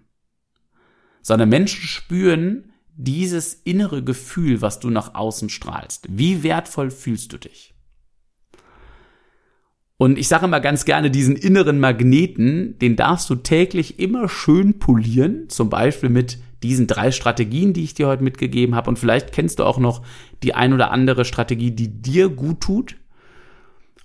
Sondern 1.20 1.50
Menschen 1.50 1.82
spüren, 1.82 2.72
dieses 2.96 3.54
innere 3.54 4.02
Gefühl, 4.02 4.62
was 4.62 4.80
du 4.80 4.90
nach 4.90 5.14
außen 5.14 5.48
strahlst. 5.48 6.06
Wie 6.10 6.42
wertvoll 6.42 6.90
fühlst 6.90 7.32
du 7.32 7.38
dich? 7.38 7.74
Und 9.98 10.18
ich 10.18 10.28
sage 10.28 10.44
immer 10.44 10.60
ganz 10.60 10.84
gerne, 10.84 11.10
diesen 11.10 11.36
inneren 11.36 11.80
Magneten, 11.80 12.78
den 12.78 12.96
darfst 12.96 13.30
du 13.30 13.36
täglich 13.36 13.98
immer 13.98 14.28
schön 14.28 14.78
polieren, 14.78 15.48
zum 15.48 15.70
Beispiel 15.70 16.10
mit 16.10 16.38
diesen 16.62 16.86
drei 16.86 17.12
Strategien, 17.12 17.72
die 17.72 17.84
ich 17.84 17.94
dir 17.94 18.06
heute 18.06 18.22
mitgegeben 18.22 18.74
habe. 18.74 18.90
Und 18.90 18.98
vielleicht 18.98 19.32
kennst 19.32 19.58
du 19.58 19.64
auch 19.64 19.78
noch 19.78 20.02
die 20.42 20.54
ein 20.54 20.72
oder 20.72 20.90
andere 20.90 21.24
Strategie, 21.24 21.70
die 21.70 22.02
dir 22.02 22.28
gut 22.28 22.60
tut. 22.60 22.96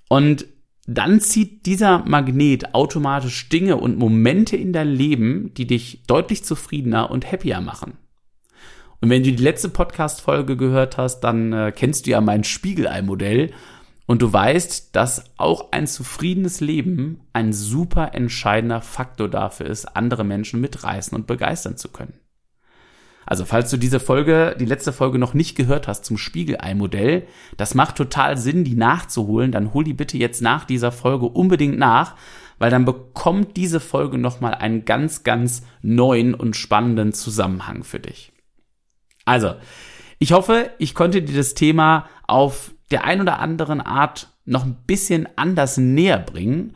Und 0.08 0.46
dann 0.86 1.20
zieht 1.20 1.66
dieser 1.66 2.04
Magnet 2.06 2.74
automatisch 2.74 3.48
Dinge 3.48 3.76
und 3.76 3.98
Momente 3.98 4.56
in 4.56 4.72
dein 4.72 4.88
Leben, 4.88 5.52
die 5.54 5.66
dich 5.66 6.02
deutlich 6.06 6.44
zufriedener 6.44 7.10
und 7.10 7.30
happier 7.30 7.60
machen. 7.60 7.94
Und 9.02 9.10
wenn 9.10 9.24
du 9.24 9.32
die 9.32 9.42
letzte 9.42 9.68
Podcast-Folge 9.68 10.56
gehört 10.56 10.96
hast, 10.96 11.20
dann 11.20 11.52
äh, 11.52 11.72
kennst 11.74 12.06
du 12.06 12.10
ja 12.12 12.20
mein 12.20 12.44
Spiegelei-Modell 12.44 13.50
und 14.06 14.22
du 14.22 14.32
weißt, 14.32 14.94
dass 14.94 15.24
auch 15.38 15.72
ein 15.72 15.88
zufriedenes 15.88 16.60
Leben 16.60 17.18
ein 17.32 17.52
super 17.52 18.14
entscheidender 18.14 18.80
Faktor 18.80 19.28
dafür 19.28 19.66
ist, 19.66 19.96
andere 19.96 20.22
Menschen 20.22 20.60
mitreißen 20.60 21.16
und 21.16 21.26
begeistern 21.26 21.76
zu 21.76 21.88
können. 21.88 22.14
Also 23.26 23.44
falls 23.44 23.70
du 23.70 23.76
diese 23.76 23.98
Folge, 23.98 24.54
die 24.60 24.66
letzte 24.66 24.92
Folge 24.92 25.18
noch 25.18 25.34
nicht 25.34 25.56
gehört 25.56 25.88
hast 25.88 26.04
zum 26.04 26.16
Spiegelei-Modell, 26.16 27.26
das 27.56 27.74
macht 27.74 27.96
total 27.96 28.36
Sinn, 28.36 28.62
die 28.62 28.76
nachzuholen. 28.76 29.50
Dann 29.50 29.74
hol 29.74 29.82
die 29.82 29.94
bitte 29.94 30.16
jetzt 30.16 30.42
nach 30.42 30.64
dieser 30.64 30.92
Folge 30.92 31.26
unbedingt 31.26 31.76
nach, 31.76 32.14
weil 32.60 32.70
dann 32.70 32.84
bekommt 32.84 33.56
diese 33.56 33.80
Folge 33.80 34.16
nochmal 34.16 34.54
einen 34.54 34.84
ganz, 34.84 35.24
ganz 35.24 35.64
neuen 35.82 36.34
und 36.34 36.54
spannenden 36.54 37.12
Zusammenhang 37.12 37.82
für 37.82 37.98
dich. 37.98 38.32
Also, 39.24 39.54
ich 40.18 40.32
hoffe, 40.32 40.70
ich 40.78 40.94
konnte 40.94 41.22
dir 41.22 41.36
das 41.36 41.54
Thema 41.54 42.08
auf 42.26 42.72
der 42.90 43.04
ein 43.04 43.20
oder 43.20 43.38
anderen 43.38 43.80
Art 43.80 44.28
noch 44.44 44.64
ein 44.64 44.76
bisschen 44.86 45.28
anders 45.36 45.78
näher 45.78 46.18
bringen 46.18 46.74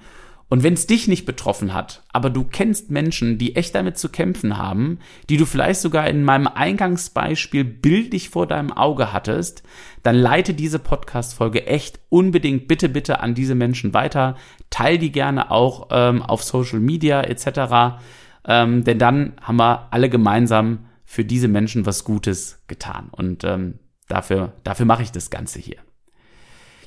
und 0.49 0.63
wenn 0.63 0.75
es 0.75 0.87
dich 0.87 1.09
nicht 1.09 1.27
betroffen 1.27 1.75
hat, 1.75 2.05
aber 2.13 2.31
du 2.31 2.45
kennst 2.45 2.89
Menschen, 2.89 3.37
die 3.37 3.57
echt 3.57 3.75
damit 3.75 3.99
zu 3.99 4.09
kämpfen 4.09 4.57
haben, 4.57 5.01
die 5.29 5.39
du 5.39 5.45
vielleicht 5.45 5.81
sogar 5.81 6.07
in 6.07 6.23
meinem 6.23 6.47
Eingangsbeispiel 6.47 7.65
bildlich 7.65 8.29
vor 8.29 8.47
deinem 8.47 8.73
Auge 8.73 9.13
hattest, 9.13 9.65
dann 10.05 10.15
leite 10.15 10.55
diese 10.55 10.79
Podcast-Folge 10.79 11.67
echt 11.67 11.99
unbedingt 12.11 12.69
bitte, 12.69 12.89
bitte 12.89 13.19
an 13.21 13.35
diese 13.35 13.57
Menschen 13.57 13.93
weiter. 13.93 14.37
Teil 14.71 14.99
die 14.99 15.11
gerne 15.11 15.51
auch 15.51 15.89
ähm, 15.91 16.23
auf 16.23 16.45
Social 16.45 16.79
Media 16.79 17.23
etc. 17.23 17.99
Ähm, 18.47 18.85
denn 18.85 19.01
dann 19.01 19.33
haben 19.43 19.57
wir 19.57 19.89
alle 19.91 20.09
gemeinsam 20.09 20.87
für 21.07 21.25
diese 21.25 21.49
Menschen 21.49 21.87
was 21.87 22.05
Gutes 22.05 22.61
getan. 22.67 23.09
Und 23.11 23.45
ähm, 23.45 23.79
dafür, 24.09 24.53
dafür 24.65 24.85
mache 24.85 25.03
ich 25.03 25.13
das 25.13 25.31
Ganze 25.31 25.61
hier. 25.61 25.79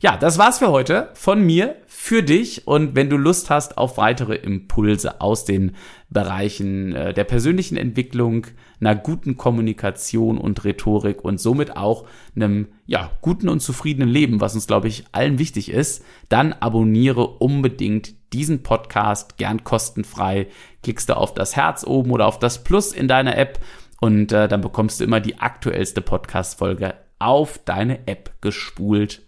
Ja, 0.01 0.15
das 0.15 0.37
war's 0.37 0.59
für 0.59 0.69
heute 0.69 1.09
von 1.13 1.45
mir 1.45 1.75
für 1.85 2.23
dich. 2.23 2.67
Und 2.67 2.95
wenn 2.95 3.09
du 3.09 3.17
Lust 3.17 3.49
hast 3.49 3.77
auf 3.77 3.97
weitere 3.97 4.35
Impulse 4.35 5.19
aus 5.19 5.43
den 5.43 5.75
Bereichen 6.09 6.95
äh, 6.95 7.13
der 7.13 7.25
persönlichen 7.25 7.75
Entwicklung, 7.75 8.47
einer 8.79 8.95
guten 8.95 9.35
Kommunikation 9.35 10.37
und 10.37 10.63
Rhetorik 10.63 11.25
und 11.25 11.41
somit 11.41 11.75
auch 11.75 12.05
einem 12.33 12.67
ja, 12.85 13.11
guten 13.21 13.49
und 13.49 13.59
zufriedenen 13.59 14.07
Leben, 14.07 14.39
was 14.39 14.55
uns, 14.55 14.67
glaube 14.67 14.87
ich, 14.87 15.03
allen 15.11 15.37
wichtig 15.37 15.69
ist, 15.69 16.05
dann 16.29 16.53
abonniere 16.53 17.27
unbedingt 17.27 18.13
diesen 18.31 18.63
Podcast 18.63 19.37
gern 19.37 19.65
kostenfrei. 19.65 20.47
Klickst 20.81 21.09
du 21.09 21.17
auf 21.17 21.33
das 21.33 21.57
Herz 21.57 21.83
oben 21.85 22.11
oder 22.11 22.25
auf 22.27 22.39
das 22.39 22.63
Plus 22.63 22.93
in 22.93 23.09
deiner 23.09 23.37
App 23.37 23.59
und 24.01 24.31
äh, 24.31 24.47
dann 24.47 24.61
bekommst 24.61 24.99
du 24.99 25.03
immer 25.03 25.19
die 25.19 25.39
aktuellste 25.39 26.01
Podcast-Folge 26.01 26.93
auf 27.19 27.59
deine 27.65 28.07
App 28.07 28.33
gespult 28.41 29.21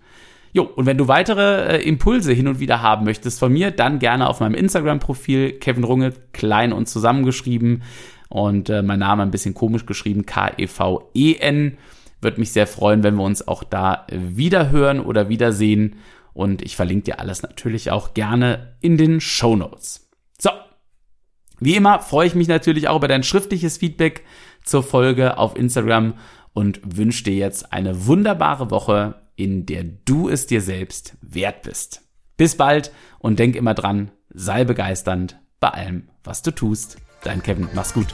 Jo, 0.53 0.63
und 0.63 0.85
wenn 0.85 0.97
du 0.97 1.07
weitere 1.07 1.77
äh, 1.77 1.87
Impulse 1.87 2.33
hin 2.33 2.47
und 2.47 2.59
wieder 2.59 2.81
haben 2.81 3.05
möchtest 3.05 3.39
von 3.39 3.53
mir, 3.53 3.71
dann 3.71 3.99
gerne 3.99 4.27
auf 4.27 4.41
meinem 4.41 4.55
Instagram-Profil 4.55 5.53
Kevin 5.53 5.85
Runge, 5.85 6.13
klein 6.33 6.73
und 6.73 6.89
zusammengeschrieben 6.89 7.83
und 8.27 8.69
äh, 8.69 8.81
mein 8.81 8.99
Name 8.99 9.23
ein 9.23 9.31
bisschen 9.31 9.53
komisch 9.53 9.85
geschrieben, 9.85 10.25
K-E-V-E-N. 10.25 11.77
Würde 12.21 12.39
mich 12.39 12.51
sehr 12.51 12.67
freuen, 12.67 13.03
wenn 13.03 13.15
wir 13.15 13.23
uns 13.23 13.47
auch 13.47 13.63
da 13.63 14.05
wieder 14.11 14.71
hören 14.71 14.99
oder 14.99 15.29
wiedersehen. 15.29 15.95
Und 16.33 16.61
ich 16.61 16.75
verlinke 16.75 17.05
dir 17.05 17.19
alles 17.19 17.41
natürlich 17.43 17.91
auch 17.91 18.13
gerne 18.13 18.75
in 18.79 18.97
den 18.97 19.21
Show 19.21 19.55
Notes. 19.55 20.09
So. 20.37 20.51
Wie 21.59 21.75
immer 21.75 21.99
freue 21.99 22.27
ich 22.27 22.35
mich 22.35 22.47
natürlich 22.47 22.87
auch 22.87 22.97
über 22.97 23.07
dein 23.07 23.23
schriftliches 23.23 23.77
Feedback 23.77 24.23
zur 24.63 24.83
Folge 24.83 25.37
auf 25.37 25.55
Instagram 25.55 26.15
und 26.53 26.81
wünsche 26.83 27.23
dir 27.23 27.35
jetzt 27.35 27.71
eine 27.71 28.05
wunderbare 28.07 28.71
Woche 28.71 29.21
in 29.41 29.65
der 29.65 29.83
du 29.83 30.29
es 30.29 30.45
dir 30.45 30.61
selbst 30.61 31.17
wert 31.21 31.63
bist. 31.63 32.03
Bis 32.37 32.55
bald 32.55 32.91
und 33.19 33.39
denk 33.39 33.55
immer 33.55 33.73
dran, 33.73 34.11
sei 34.29 34.63
begeisternd 34.63 35.39
bei 35.59 35.69
allem, 35.69 36.09
was 36.23 36.41
du 36.43 36.51
tust. 36.51 36.97
Dein 37.23 37.41
Kevin, 37.43 37.67
mach's 37.73 37.93
gut. 37.93 38.13